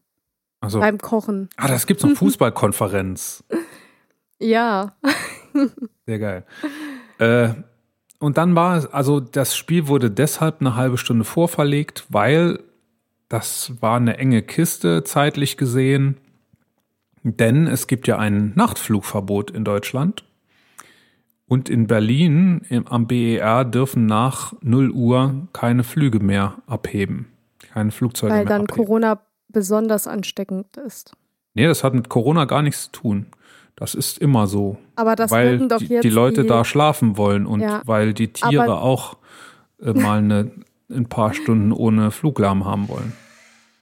[0.61, 1.49] Also, beim Kochen.
[1.57, 3.43] Ah, das gibt es noch Fußballkonferenz.
[4.39, 4.95] ja.
[6.05, 6.45] Sehr geil.
[7.17, 7.53] Äh,
[8.21, 12.59] und dann war es, also das Spiel wurde deshalb eine halbe Stunde vorverlegt, weil
[13.29, 16.17] das war eine enge Kiste zeitlich gesehen.
[17.23, 20.23] Denn es gibt ja ein Nachtflugverbot in Deutschland.
[21.47, 27.25] Und in Berlin am BER dürfen nach 0 Uhr keine Flüge mehr abheben.
[27.73, 28.85] Keine Flugzeuge Weil mehr dann abheben.
[28.85, 31.13] Corona besonders ansteckend ist.
[31.55, 33.25] Nee, das hat mit Corona gar nichts zu tun.
[33.75, 34.77] Das ist immer so.
[34.95, 38.13] Aber das weil doch die, jetzt die Leute die, da schlafen wollen und ja, weil
[38.13, 39.17] die Tiere auch
[39.81, 40.51] äh, mal eine,
[40.89, 43.13] ein paar Stunden ohne Fluglärm haben wollen.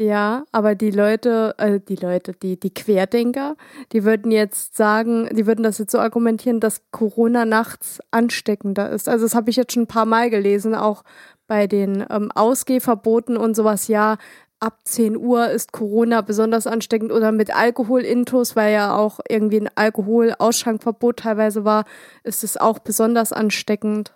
[0.01, 3.57] Ja, aber die Leute, äh, die Leute, die, die Querdenker,
[3.91, 9.09] die würden jetzt sagen, die würden das jetzt so argumentieren, dass Corona nachts ansteckender ist.
[9.09, 11.03] Also das habe ich jetzt schon ein paar Mal gelesen, auch
[11.47, 14.17] bei den ähm, Ausgehverboten und sowas, ja,
[14.59, 19.69] ab 10 Uhr ist Corona besonders ansteckend oder mit Alkoholintus, weil ja auch irgendwie ein
[19.73, 21.85] Alkoholausschenkverbot teilweise war,
[22.23, 24.13] ist es auch besonders ansteckend.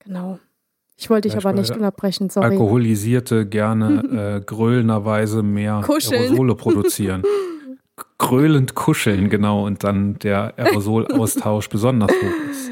[0.00, 0.38] Genau.
[0.98, 2.46] Ich wollte dich aber nicht unterbrechen, sorry.
[2.52, 6.22] Alkoholisierte gerne äh, grölenderweise mehr Kuscheln.
[6.22, 7.22] Aerosole produzieren.
[8.18, 12.70] Gröhlend kuscheln, genau, und dann der Aerosolaustausch besonders hoch ist.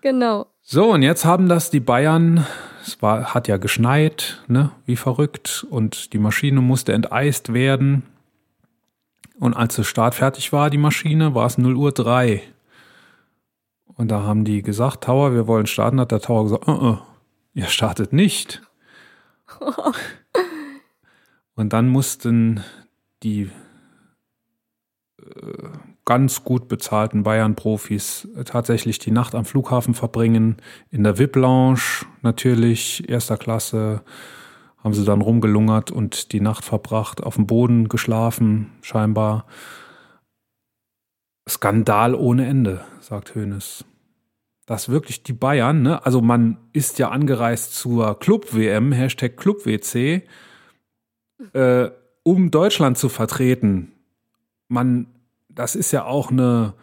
[0.00, 0.46] Genau.
[0.62, 2.44] So, und jetzt haben das die Bayern,
[2.82, 8.02] es war, hat ja geschneit, ne, wie verrückt, und die Maschine musste enteist werden.
[9.38, 12.42] Und als der Start fertig war, die Maschine, war es 0 Uhr 3.
[13.86, 16.98] Und da haben die gesagt, Tower, wir wollen starten, hat der Tower gesagt, uh -uh,
[17.54, 18.62] ihr startet nicht.
[21.54, 22.64] Und dann mussten
[23.22, 23.50] die
[25.20, 25.68] äh,
[26.12, 30.58] ganz gut bezahlten Bayern-Profis tatsächlich die Nacht am Flughafen verbringen.
[30.90, 34.02] In der VIP-Lounge natürlich, erster Klasse,
[34.76, 39.46] haben sie dann rumgelungert und die Nacht verbracht, auf dem Boden geschlafen, scheinbar.
[41.48, 43.86] Skandal ohne Ende, sagt Hoeneß.
[44.66, 50.24] Dass wirklich die Bayern, ne, also man ist ja angereist zur Club-WM, Hashtag Club-WC,
[51.54, 51.90] äh,
[52.22, 53.92] um Deutschland zu vertreten.
[54.68, 55.06] Man
[55.54, 56.74] das ist ja auch eine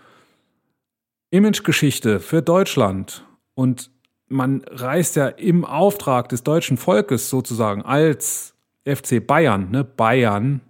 [1.32, 3.26] Imagegeschichte für Deutschland.
[3.54, 3.92] Und
[4.28, 8.56] man reist ja im Auftrag des deutschen Volkes sozusagen als
[8.86, 9.84] FC Bayern, ne?
[9.84, 10.62] Bayern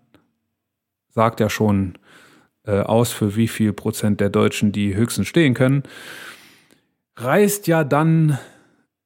[1.10, 1.98] sagt ja schon
[2.64, 5.84] äh, aus, für wie viel Prozent der Deutschen die höchstens stehen können,
[7.16, 8.38] reist ja dann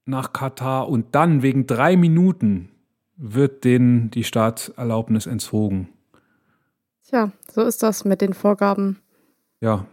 [0.05, 2.69] nach Katar und dann wegen drei Minuten
[3.15, 5.89] wird denen die Starterlaubnis entzogen.
[7.13, 8.99] Tja, so ist das mit den Vorgaben.
[9.61, 9.85] Ja.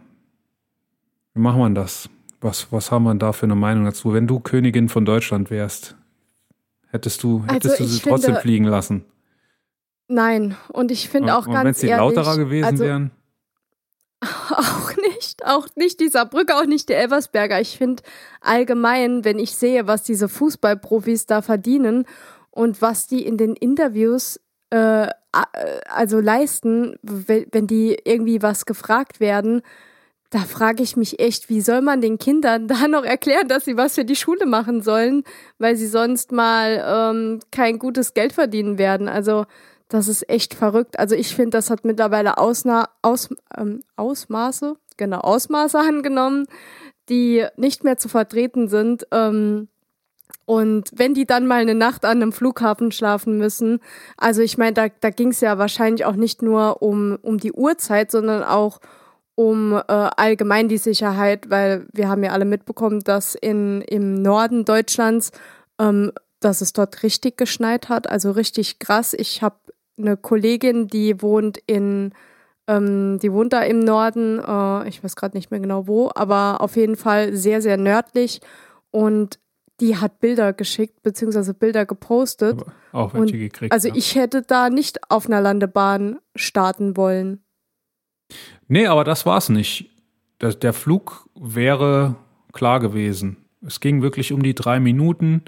[1.35, 2.09] Wie macht man das?
[2.39, 4.11] Was, was haben wir da für eine Meinung dazu?
[4.11, 5.95] Wenn du Königin von Deutschland wärst,
[6.87, 9.05] hättest du, hättest also du sie finde, trotzdem fliegen lassen?
[10.07, 13.11] Nein, und ich finde auch und ganz wenn sie lauterer gewesen also, wären?
[14.49, 17.61] Auch nicht, auch nicht dieser Brücke, auch nicht der Elversberger.
[17.61, 18.03] Ich finde
[18.39, 22.05] allgemein, wenn ich sehe, was diese Fußballprofis da verdienen
[22.49, 24.39] und was die in den Interviews
[24.71, 29.61] äh, also leisten, wenn die irgendwie was gefragt werden,
[30.31, 33.77] da frage ich mich echt, wie soll man den Kindern da noch erklären, dass sie
[33.77, 35.23] was für die Schule machen sollen,
[35.59, 39.07] weil sie sonst mal ähm, kein gutes Geld verdienen werden.
[39.07, 39.45] Also
[39.89, 40.97] das ist echt verrückt.
[40.97, 46.45] Also ich finde, das hat mittlerweile Ausna Aus ähm, Ausmaße, genau, Ausmaße angenommen,
[47.09, 49.05] die nicht mehr zu vertreten sind.
[49.11, 49.67] Ähm,
[50.51, 53.79] und wenn die dann mal eine Nacht an einem Flughafen schlafen müssen,
[54.17, 57.53] also ich meine, da, da ging es ja wahrscheinlich auch nicht nur um, um die
[57.53, 58.81] Uhrzeit, sondern auch
[59.35, 64.65] um äh, allgemein die Sicherheit, weil wir haben ja alle mitbekommen, dass in, im Norden
[64.65, 65.31] Deutschlands,
[65.79, 69.13] ähm, dass es dort richtig geschneit hat, also richtig krass.
[69.13, 69.55] Ich habe
[69.97, 72.11] eine Kollegin, die wohnt in,
[72.67, 76.59] ähm, die wohnt da im Norden, äh, ich weiß gerade nicht mehr genau wo, aber
[76.59, 78.41] auf jeden Fall sehr, sehr nördlich.
[78.89, 79.39] Und
[79.81, 82.61] die hat Bilder geschickt, beziehungsweise Bilder gepostet.
[82.61, 83.73] Aber auch welche gekriegt.
[83.73, 83.95] Also ja.
[83.95, 87.43] ich hätte da nicht auf einer Landebahn starten wollen.
[88.67, 89.89] Nee, aber das war's nicht.
[90.39, 92.15] Der, der Flug wäre
[92.53, 93.37] klar gewesen.
[93.65, 95.43] Es ging wirklich um die drei Minuten.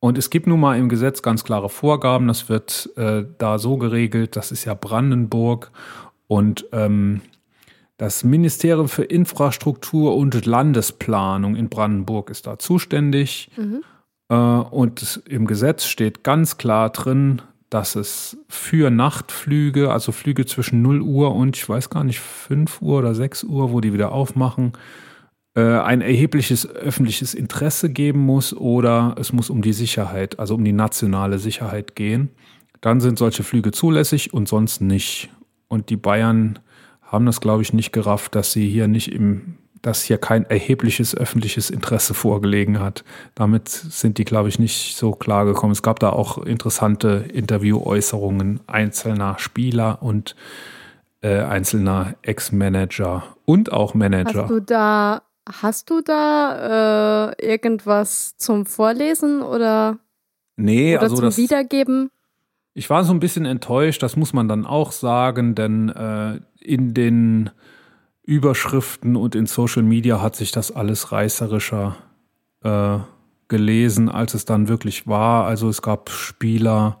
[0.00, 2.26] Und es gibt nun mal im Gesetz ganz klare Vorgaben.
[2.28, 4.36] Das wird äh, da so geregelt.
[4.36, 5.70] Das ist ja Brandenburg.
[6.26, 7.20] Und ähm,
[7.96, 13.50] das Ministerium für Infrastruktur und Landesplanung in Brandenburg ist da zuständig.
[13.56, 13.82] Mhm.
[14.28, 20.82] Äh, und im Gesetz steht ganz klar drin, dass es für Nachtflüge, also Flüge zwischen
[20.82, 24.12] 0 Uhr und ich weiß gar nicht, 5 Uhr oder 6 Uhr, wo die wieder
[24.12, 24.72] aufmachen,
[25.56, 30.64] äh, ein erhebliches öffentliches Interesse geben muss oder es muss um die Sicherheit, also um
[30.64, 32.30] die nationale Sicherheit gehen.
[32.80, 35.30] Dann sind solche Flüge zulässig und sonst nicht.
[35.68, 36.58] Und die Bayern
[37.06, 41.14] haben das, glaube ich, nicht gerafft, dass sie hier nicht im, dass hier kein erhebliches
[41.14, 43.04] öffentliches Interesse vorgelegen hat.
[43.34, 45.72] Damit sind die, glaube ich, nicht so klar gekommen.
[45.72, 50.34] Es gab da auch interessante Interviewäußerungen einzelner Spieler und
[51.24, 54.42] äh, einzelner Ex-Manager und auch Manager.
[54.42, 59.98] Hast du da, hast du da äh, irgendwas zum Vorlesen oder,
[60.56, 62.10] nee, oder also zum das, Wiedergeben?
[62.74, 66.94] Ich war so ein bisschen enttäuscht, das muss man dann auch sagen, denn äh, in
[66.94, 67.50] den
[68.22, 71.96] Überschriften und in Social Media hat sich das alles reißerischer
[72.62, 72.98] äh,
[73.48, 75.44] gelesen, als es dann wirklich war.
[75.44, 76.98] Also es gab Spieler,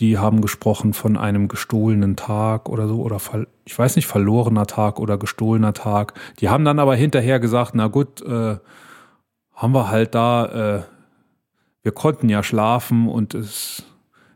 [0.00, 3.20] die haben gesprochen von einem gestohlenen Tag oder so, oder
[3.64, 6.14] ich weiß nicht, verlorener Tag oder gestohlener Tag.
[6.40, 8.58] Die haben dann aber hinterher gesagt, na gut, äh,
[9.54, 10.82] haben wir halt da äh,
[11.82, 13.84] wir konnten ja schlafen und es,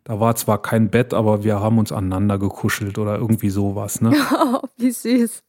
[0.04, 4.12] da war zwar kein Bett, aber wir haben uns aneinander gekuschelt oder irgendwie sowas, ne?
[4.32, 5.42] Oh, wie süß.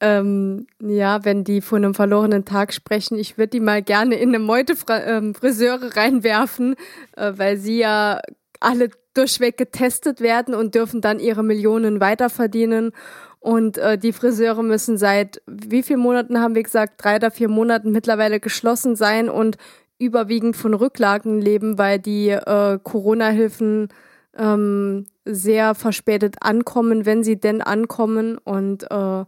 [0.00, 4.30] Ähm, ja, wenn die von einem verlorenen Tag sprechen, ich würde die mal gerne in
[4.30, 6.74] eine Meute ähm, Friseure reinwerfen,
[7.16, 8.20] äh, weil sie ja
[8.60, 12.90] alle durchweg getestet werden und dürfen dann ihre Millionen weiterverdienen.
[13.38, 17.48] Und äh, die Friseure müssen seit wie vielen Monaten haben wir gesagt, drei oder vier
[17.48, 19.58] Monaten mittlerweile geschlossen sein und
[19.98, 23.88] überwiegend von Rücklagen leben, weil die äh, Corona-Hilfen
[24.36, 28.38] ähm, sehr verspätet ankommen, wenn sie denn ankommen.
[28.38, 29.24] Und äh,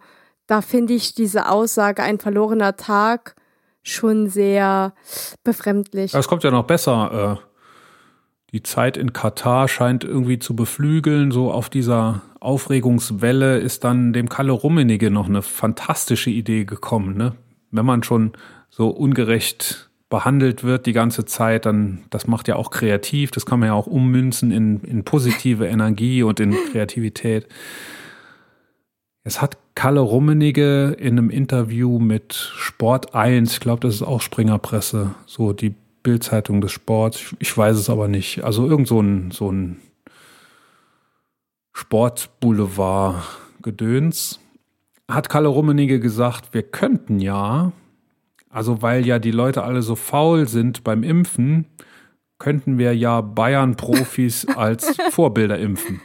[0.47, 3.37] da finde ich diese Aussage, ein verlorener Tag,
[3.83, 4.95] schon sehr
[5.45, 6.13] befremdlich.
[6.15, 7.39] Es kommt ja noch besser.
[7.41, 7.47] Äh,
[8.53, 11.31] die Zeit in Katar scheint irgendwie zu beflügeln.
[11.31, 17.17] So auf dieser Aufregungswelle ist dann dem Kalle Rummenigge noch eine fantastische Idee gekommen.
[17.17, 17.35] Ne?
[17.71, 18.33] Wenn man schon
[18.71, 23.61] so ungerecht behandelt wird die ganze Zeit, dann das macht ja auch kreativ, das kann
[23.61, 27.47] man ja auch ummünzen in, in positive Energie und in Kreativität.
[29.25, 34.21] Es hat Kalle Rummenigge in einem Interview mit Sport 1, ich glaube, das ist auch
[34.21, 38.45] Springerpresse, so die Bildzeitung des Sports, ich weiß es aber nicht.
[38.45, 39.79] Also irgend so ein, so ein
[41.73, 44.39] Sportboulevard-Gedöns.
[45.09, 47.73] Hat Kalle Rummenigge gesagt, wir könnten ja,
[48.57, 51.67] also weil ja die Leute alle so faul sind beim Impfen,
[52.39, 56.01] könnten wir ja Bayern-Profis als Vorbilder impfen.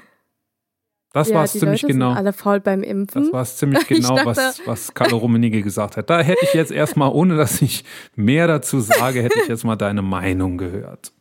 [1.13, 2.09] Das ja, war es ziemlich Leute genau.
[2.09, 3.23] Sind alle faul beim Impfen.
[3.23, 6.09] Das war es ziemlich genau, dachte, was, was Carlo Rummenigge gesagt hat.
[6.09, 7.85] Da hätte ich jetzt erstmal, ohne dass ich
[8.15, 11.13] mehr dazu sage, hätte ich jetzt mal deine Meinung gehört.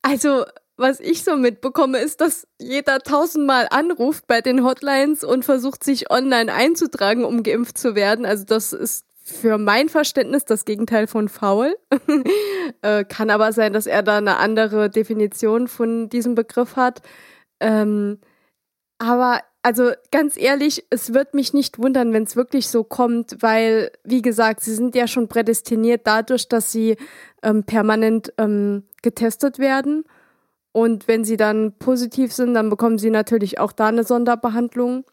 [0.00, 0.44] Also,
[0.78, 6.10] was ich so mitbekomme, ist, dass jeder tausendmal anruft bei den Hotlines und versucht, sich
[6.10, 8.24] online einzutragen, um geimpft zu werden.
[8.24, 11.74] Also, das ist für mein Verständnis das Gegenteil von faul.
[12.82, 17.00] äh, kann aber sein, dass er da eine andere Definition von diesem Begriff hat.
[17.58, 18.18] Ähm,
[18.98, 23.90] aber also ganz ehrlich, es wird mich nicht wundern, wenn es wirklich so kommt, weil,
[24.04, 26.98] wie gesagt, sie sind ja schon prädestiniert dadurch, dass sie
[27.42, 30.04] ähm, permanent ähm, getestet werden.
[30.72, 35.04] Und wenn sie dann positiv sind, dann bekommen sie natürlich auch da eine Sonderbehandlung.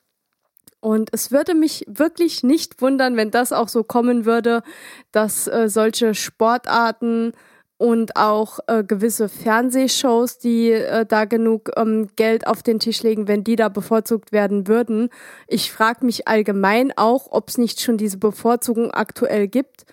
[0.82, 4.64] Und es würde mich wirklich nicht wundern, wenn das auch so kommen würde,
[5.12, 7.34] dass äh, solche Sportarten
[7.78, 13.28] und auch äh, gewisse Fernsehshows, die äh, da genug ähm, Geld auf den Tisch legen,
[13.28, 15.10] wenn die da bevorzugt werden würden.
[15.48, 19.86] Ich frage mich allgemein auch, ob es nicht schon diese Bevorzugung aktuell gibt,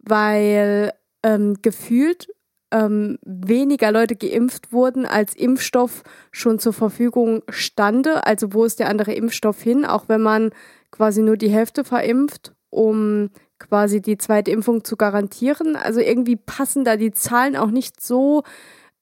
[0.00, 0.92] weil
[1.22, 2.28] ähm, gefühlt
[2.76, 8.26] ähm, weniger Leute geimpft wurden, als Impfstoff schon zur Verfügung stande.
[8.26, 10.50] Also wo ist der andere Impfstoff hin, auch wenn man
[10.90, 15.76] quasi nur die Hälfte verimpft, um quasi die zweite Impfung zu garantieren.
[15.76, 18.42] Also irgendwie passen da die Zahlen auch nicht so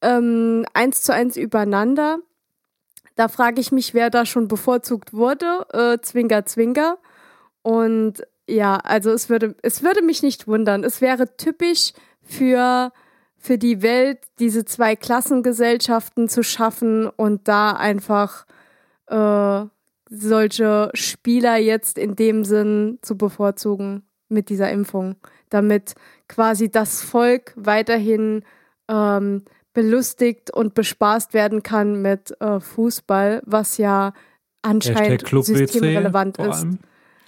[0.03, 2.19] ähm, eins zu eins übereinander.
[3.17, 5.67] Da frage ich mich, wer da schon bevorzugt wurde.
[5.73, 6.99] Äh, Zwinker, Zwinker.
[7.63, 10.85] Und ja, also es würde, es würde mich nicht wundern.
[10.85, 12.93] Es wäre typisch für,
[13.45, 18.47] für die Welt, diese zwei Klassengesellschaften zu schaffen und da einfach
[19.09, 19.67] äh,
[20.09, 25.17] solche Spieler jetzt in dem Sinn zu bevorzugen mit dieser Impfung,
[25.51, 25.93] damit
[26.27, 28.45] quasi das Volk weiterhin
[28.89, 29.43] ähm,
[29.75, 34.15] belustigt und bespaßt werden kann mit äh, Fußball, was ja
[34.63, 36.67] anscheinend systemrelevant ist.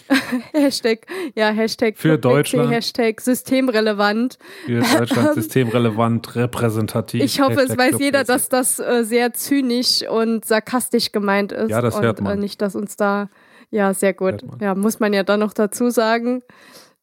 [0.53, 1.05] Hashtag,
[1.35, 2.71] ja, Hashtag für Deutschland.
[2.71, 4.37] Hashtag systemrelevant.
[4.65, 7.23] Für Deutschland systemrelevant, repräsentativ.
[7.23, 11.69] Ich hoffe, Hashtag es weiß jeder, dass das äh, sehr zynisch und sarkastisch gemeint ist.
[11.69, 12.33] Ja, das hört man.
[12.33, 13.29] Und, äh, nicht, dass uns da,
[13.69, 14.43] ja, sehr gut.
[14.61, 16.41] Ja, muss man ja dann noch dazu sagen.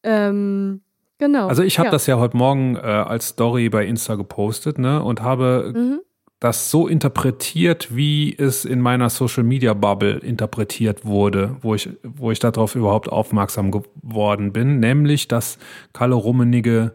[0.02, 0.82] Ähm,
[1.18, 1.48] genau.
[1.48, 1.92] Also ich habe ja.
[1.92, 6.00] das ja heute Morgen äh, als Story bei Insta gepostet, ne, und habe mhm.
[6.40, 12.30] Das so interpretiert, wie es in meiner Social Media Bubble interpretiert wurde, wo ich, wo
[12.30, 15.58] ich darauf überhaupt aufmerksam geworden bin, nämlich, dass
[15.92, 16.94] Kalle Rummenigge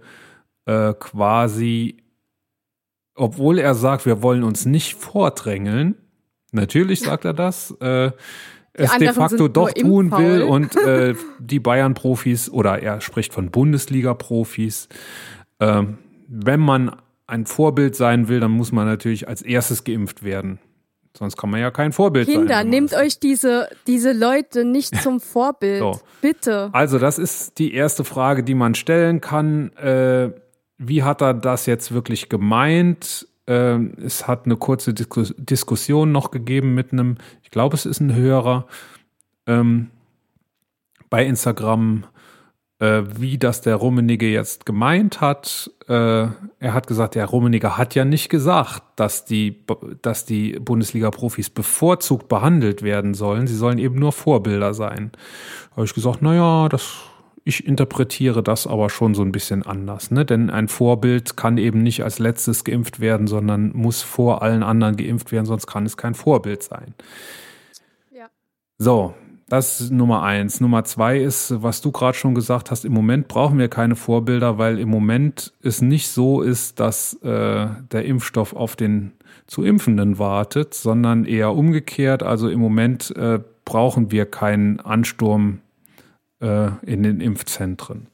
[0.65, 1.97] äh, quasi,
[3.15, 5.95] obwohl er sagt, wir wollen uns nicht vordrängeln,
[6.51, 8.11] natürlich sagt er das, äh,
[8.73, 14.89] es de facto doch tun will und äh, die Bayern-Profis oder er spricht von Bundesliga-Profis.
[15.59, 15.83] Äh,
[16.27, 16.95] wenn man
[17.30, 20.60] ein Vorbild sein will, dann muss man natürlich als erstes geimpft werden.
[21.18, 22.64] Sonst kann man ja kein Vorbild Kinder, sein.
[22.64, 25.80] Kinder, nehmt euch diese, diese Leute nicht zum Vorbild.
[25.80, 25.99] so.
[26.22, 26.69] Bitte.
[26.72, 29.73] Also, das ist die erste Frage, die man stellen kann.
[29.73, 30.31] Äh,
[30.77, 33.27] wie hat er das jetzt wirklich gemeint?
[33.47, 37.99] Ähm, es hat eine kurze Diskus Diskussion noch gegeben mit einem, ich glaube, es ist
[37.99, 38.68] ein Hörer
[39.47, 39.89] ähm,
[41.10, 42.06] bei Instagram,
[42.80, 45.69] äh, wie das der Rummenigge jetzt gemeint hat.
[45.88, 49.65] Äh, er hat gesagt, der Rummenigge hat ja nicht gesagt, dass die,
[50.01, 53.47] dass die Bundesliga-Profis bevorzugt behandelt werden sollen.
[53.47, 55.11] Sie sollen eben nur Vorbilder sein.
[55.72, 56.99] Da habe ich gesagt, naja, das,
[57.43, 60.10] ich interpretiere das aber schon so ein bisschen anders.
[60.11, 60.23] Ne?
[60.23, 64.95] Denn ein Vorbild kann eben nicht als letztes geimpft werden, sondern muss vor allen anderen
[64.95, 66.93] geimpft werden, sonst kann es kein Vorbild sein.
[68.11, 68.30] Ja.
[68.77, 69.15] So,
[69.49, 70.61] das ist Nummer eins.
[70.61, 74.57] Nummer zwei ist, was du gerade schon gesagt hast, im Moment brauchen wir keine Vorbilder,
[74.57, 79.13] weil im Moment es nicht so ist, dass äh, der Impfstoff auf den
[79.47, 82.21] zu Impfenden wartet, sondern eher umgekehrt.
[82.21, 85.61] Also im Moment äh, brauchen wir keinen Ansturm
[86.39, 88.07] äh, in den Impfzentren.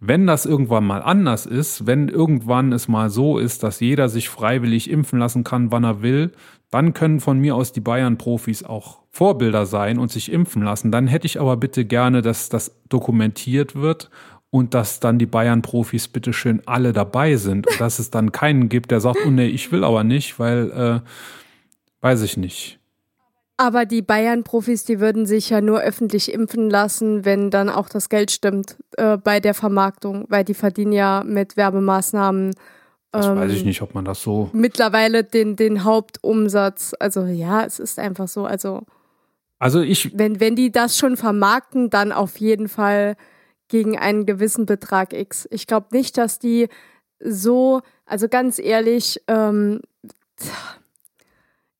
[0.00, 4.28] Wenn das irgendwann mal anders ist, wenn irgendwann es mal so ist, dass jeder sich
[4.28, 6.30] freiwillig impfen lassen kann, wann er will,
[6.70, 10.92] dann können von mir aus die Bayern-Profis auch Vorbilder sein und sich impfen lassen.
[10.92, 14.10] Dann hätte ich aber bitte gerne, dass das dokumentiert wird
[14.50, 18.68] und dass dann die Bayern-Profis bitte schön alle dabei sind und dass es dann keinen
[18.68, 21.00] gibt, der sagt, oh nee, ich will aber nicht, weil, äh,
[22.00, 22.78] weiß ich nicht.
[23.56, 28.08] Aber die Bayern-Profis, die würden sich ja nur öffentlich impfen lassen, wenn dann auch das
[28.10, 32.54] Geld stimmt äh, bei der Vermarktung, weil die verdienen ja mit Werbemaßnahmen.
[33.10, 34.48] Das ähm, weiß ich nicht, ob man das so.
[34.52, 36.94] Mittlerweile den, den Hauptumsatz.
[37.00, 38.46] Also ja, es ist einfach so.
[38.46, 38.82] Also
[39.58, 40.16] also ich.
[40.16, 43.16] Wenn, wenn die das schon vermarkten, dann auf jeden Fall
[43.68, 45.46] gegen einen gewissen Betrag X.
[45.50, 46.68] Ich glaube nicht, dass die
[47.20, 49.80] so, also ganz ehrlich, ähm,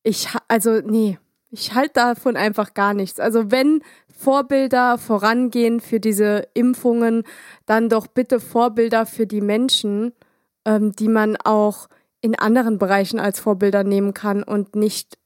[0.03, 1.19] ich, also nee,
[1.51, 3.21] ich halte davon einfach gar nichts.
[3.21, 3.83] Also wenn
[4.15, 7.23] Vorbilder vorangehen für diese Impfungen,
[7.67, 10.13] dann doch bitte Vorbilder für die Menschen,
[10.65, 11.89] ähm, die man auch
[12.21, 15.18] in anderen Bereichen als Vorbilder nehmen kann und nicht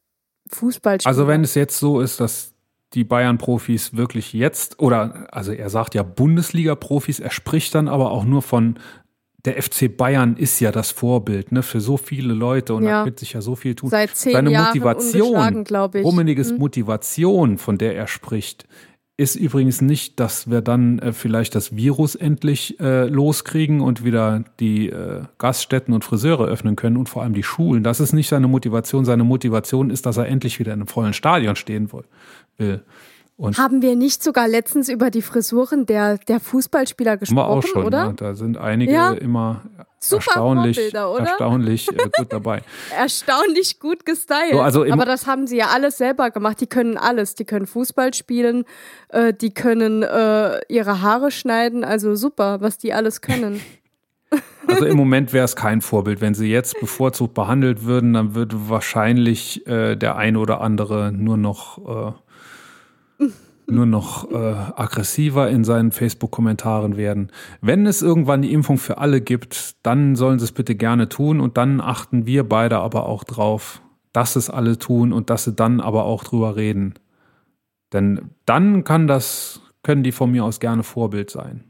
[0.53, 1.09] Fußballspieler.
[1.09, 2.53] Also wenn es jetzt so ist, dass
[2.95, 8.25] die Bayern-Profis wirklich jetzt, oder also er sagt ja Bundesliga-Profis, er spricht dann aber auch
[8.25, 8.79] nur von
[9.45, 13.01] der FC Bayern ist ja das Vorbild ne, für so viele Leute und ja.
[13.01, 13.91] da wird sich ja so viel tun.
[13.91, 16.05] Seit zehn Seine Jahren Motivation, glaube ich.
[16.05, 16.59] Rummeniges hm.
[16.59, 18.67] Motivation, von der er spricht,
[19.17, 24.45] ist übrigens nicht, dass wir dann äh, vielleicht das Virus endlich äh, loskriegen und wieder
[24.59, 27.83] die äh, Gaststätten und Friseure öffnen können und vor allem die Schulen.
[27.83, 29.05] Das ist nicht seine Motivation.
[29.05, 31.91] Seine Motivation ist, dass er endlich wieder in einem vollen Stadion stehen
[32.59, 32.83] will.
[33.37, 37.63] Und Haben wir nicht sogar letztens über die Frisuren der, der Fußballspieler gesprochen, wir auch
[37.63, 38.07] schon, oder?
[38.07, 39.13] Ja, da sind einige ja.
[39.13, 39.63] immer
[40.05, 41.27] Super erstaunlich, Vorbilder, oder?
[41.27, 42.63] erstaunlich äh, gut dabei.
[42.97, 44.53] erstaunlich gut gestylt.
[44.53, 46.61] So, also Aber das haben sie ja alles selber gemacht.
[46.61, 47.37] Die können alles.
[47.37, 48.65] Die können Fußball spielen,
[49.11, 51.85] äh, die können äh, ihre Haare schneiden.
[51.85, 53.61] Also super, was die alles können.
[54.67, 56.23] Also im Moment wäre es kein Vorbild.
[56.23, 61.37] Wenn sie jetzt bevorzugt behandelt würden, dann würde wahrscheinlich äh, der ein oder andere nur
[61.37, 62.15] noch
[63.19, 63.27] äh,
[63.73, 67.33] nur noch äh, aggressiver in seinen Facebook-Kommentaren werden.
[67.61, 71.41] Wenn es irgendwann die Impfung für alle gibt, dann sollen sie es bitte gerne tun
[71.41, 73.83] und dann achten wir beide aber auch drauf,
[74.13, 76.95] dass es alle tun und dass sie dann aber auch drüber reden.
[77.93, 81.65] Denn dann kann das, können die von mir aus gerne Vorbild sein.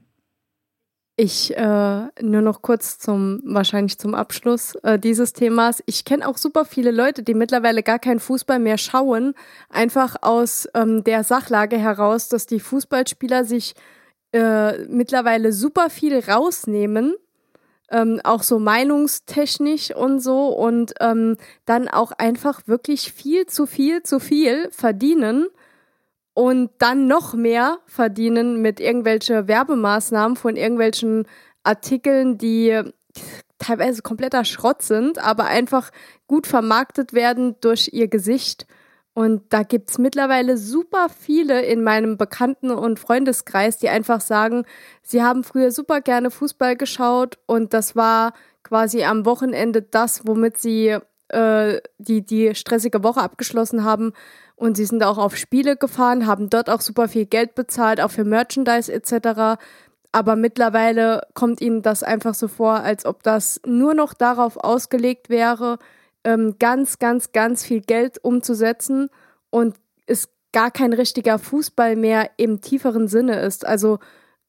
[1.17, 5.83] Ich äh, nur noch kurz zum, wahrscheinlich zum Abschluss äh, dieses Themas.
[5.85, 9.35] Ich kenne auch super viele Leute, die mittlerweile gar keinen Fußball mehr schauen,
[9.69, 13.75] einfach aus ähm, der Sachlage heraus, dass die Fußballspieler sich
[14.33, 17.15] äh, mittlerweile super viel rausnehmen,
[17.91, 21.37] ähm, auch so meinungstechnisch und so, und ähm,
[21.67, 25.49] dann auch einfach wirklich viel zu viel zu viel verdienen
[26.35, 31.27] und dann noch mehr verdienen mit irgendwelchen Werbemaßnahmen von irgendwelchen
[31.63, 32.81] Artikeln, die
[33.59, 35.91] teilweise kompletter Schrott sind, aber einfach
[36.27, 38.67] gut vermarktet werden durch ihr Gesicht.
[39.15, 44.65] Und da gibt's mittlerweile super viele in meinem Bekannten- und Freundeskreis, die einfach sagen,
[45.03, 48.33] sie haben früher super gerne Fußball geschaut und das war
[48.63, 50.97] quasi am Wochenende das, womit sie
[51.29, 54.13] äh, die, die stressige Woche abgeschlossen haben.
[54.63, 58.13] Und sie sind auch auf Spiele gefahren, haben dort auch super viel Geld bezahlt, auch
[58.13, 59.61] für Merchandise etc.
[60.13, 65.31] Aber mittlerweile kommt ihnen das einfach so vor, als ob das nur noch darauf ausgelegt
[65.31, 65.81] wäre,
[66.23, 69.09] ähm, ganz, ganz, ganz viel Geld umzusetzen
[69.51, 69.75] und
[70.07, 73.67] es gar kein richtiger Fußball mehr im tieferen Sinne ist.
[73.67, 73.99] Also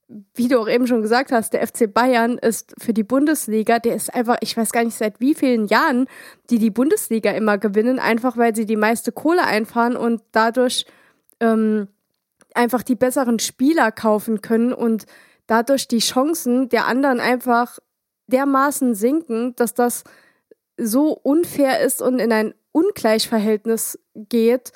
[0.08, 3.96] wie du auch eben schon gesagt hast, der FC Bayern ist für die Bundesliga, der
[3.96, 6.08] ist einfach, ich weiß gar nicht seit wie vielen Jahren,
[6.50, 10.86] die die Bundesliga immer gewinnen, einfach weil sie die meiste Kohle einfahren und dadurch
[11.40, 11.88] ähm,
[12.54, 15.06] einfach die besseren Spieler kaufen können und
[15.48, 17.80] dadurch die Chancen der anderen einfach
[18.28, 20.04] dermaßen sinken, dass das
[20.78, 24.72] so unfair ist und in ein Ungleichverhältnis geht,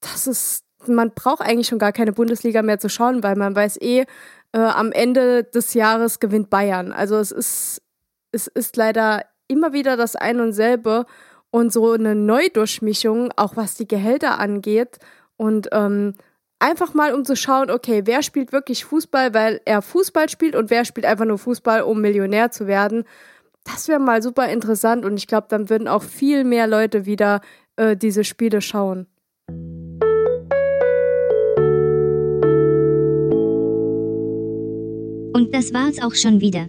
[0.00, 3.80] dass es man braucht eigentlich schon gar keine Bundesliga mehr zu schauen, weil man weiß
[3.80, 4.04] eh,
[4.52, 6.92] äh, am Ende des Jahres gewinnt Bayern.
[6.92, 7.82] Also es ist,
[8.32, 11.06] es ist leider immer wieder das ein und selbe
[11.50, 14.98] und so eine Neudurchmischung, auch was die Gehälter angeht.
[15.36, 16.14] Und ähm,
[16.58, 20.70] einfach mal um zu schauen, okay, wer spielt wirklich Fußball, weil er Fußball spielt und
[20.70, 23.04] wer spielt einfach nur Fußball, um Millionär zu werden.
[23.64, 27.40] Das wäre mal super interessant und ich glaube, dann würden auch viel mehr Leute wieder
[27.76, 29.06] äh, diese Spiele schauen.
[35.32, 36.68] Und das war's auch schon wieder.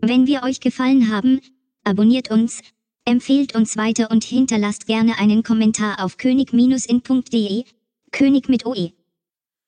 [0.00, 1.40] Wenn wir euch gefallen haben,
[1.84, 2.60] abonniert uns,
[3.04, 7.64] empfehlt uns weiter und hinterlasst gerne einen Kommentar auf könig-in.de,
[8.10, 8.92] König mit OE.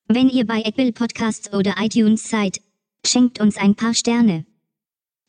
[0.08, 2.60] Wenn ihr bei Apple Podcasts oder iTunes seid,
[3.06, 4.44] schenkt uns ein paar Sterne.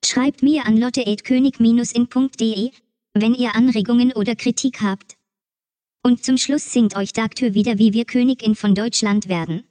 [0.03, 2.71] Schreibt mir an lotte.könig-in.de,
[3.13, 5.17] wenn ihr Anregungen oder Kritik habt.
[6.03, 9.63] Und zum Schluss singt euch Dagtür wieder, wie wir Königin von Deutschland werden.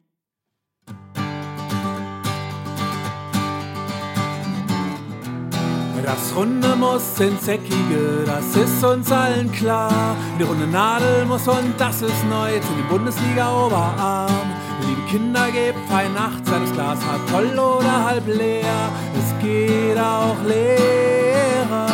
[6.04, 10.16] Das Runde muss ins Eckige, das ist uns allen klar.
[10.38, 14.50] Die runde Nadel muss und das ist neu zu den Bundesliga-Oberarm.
[14.86, 18.90] Liebe Kinder, gebt fein Nacht, sei das Glas halb voll oder halb leer.
[19.18, 21.86] Es geht auch leerer.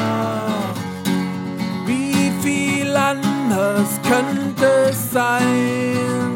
[1.86, 6.35] Wie viel anders könnte es sein?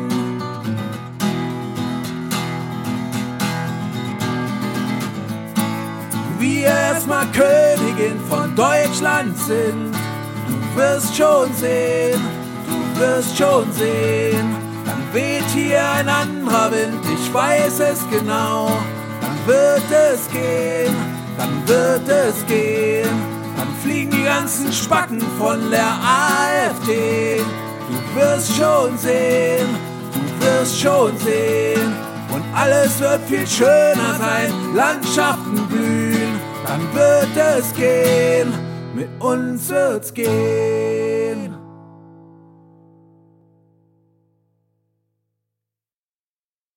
[6.41, 9.95] Wir erstmal Königin von Deutschland sind.
[10.49, 12.21] Du wirst schon sehen,
[12.67, 14.57] du wirst schon sehen.
[14.87, 18.71] Dann weht hier ein anderer Wind, ich weiß es genau.
[19.21, 20.97] Dann wird es gehen,
[21.37, 23.09] dann wird es gehen.
[23.57, 27.43] Dann fliegen die ganzen Spacken von der AfD.
[27.89, 29.69] Du wirst schon sehen,
[30.15, 31.95] du wirst schon sehen.
[32.33, 36.30] Und alles wird viel schöner sein, Landschaften blühen
[36.71, 38.53] dann wird es gehen,
[38.95, 41.60] mit uns wird's gehen.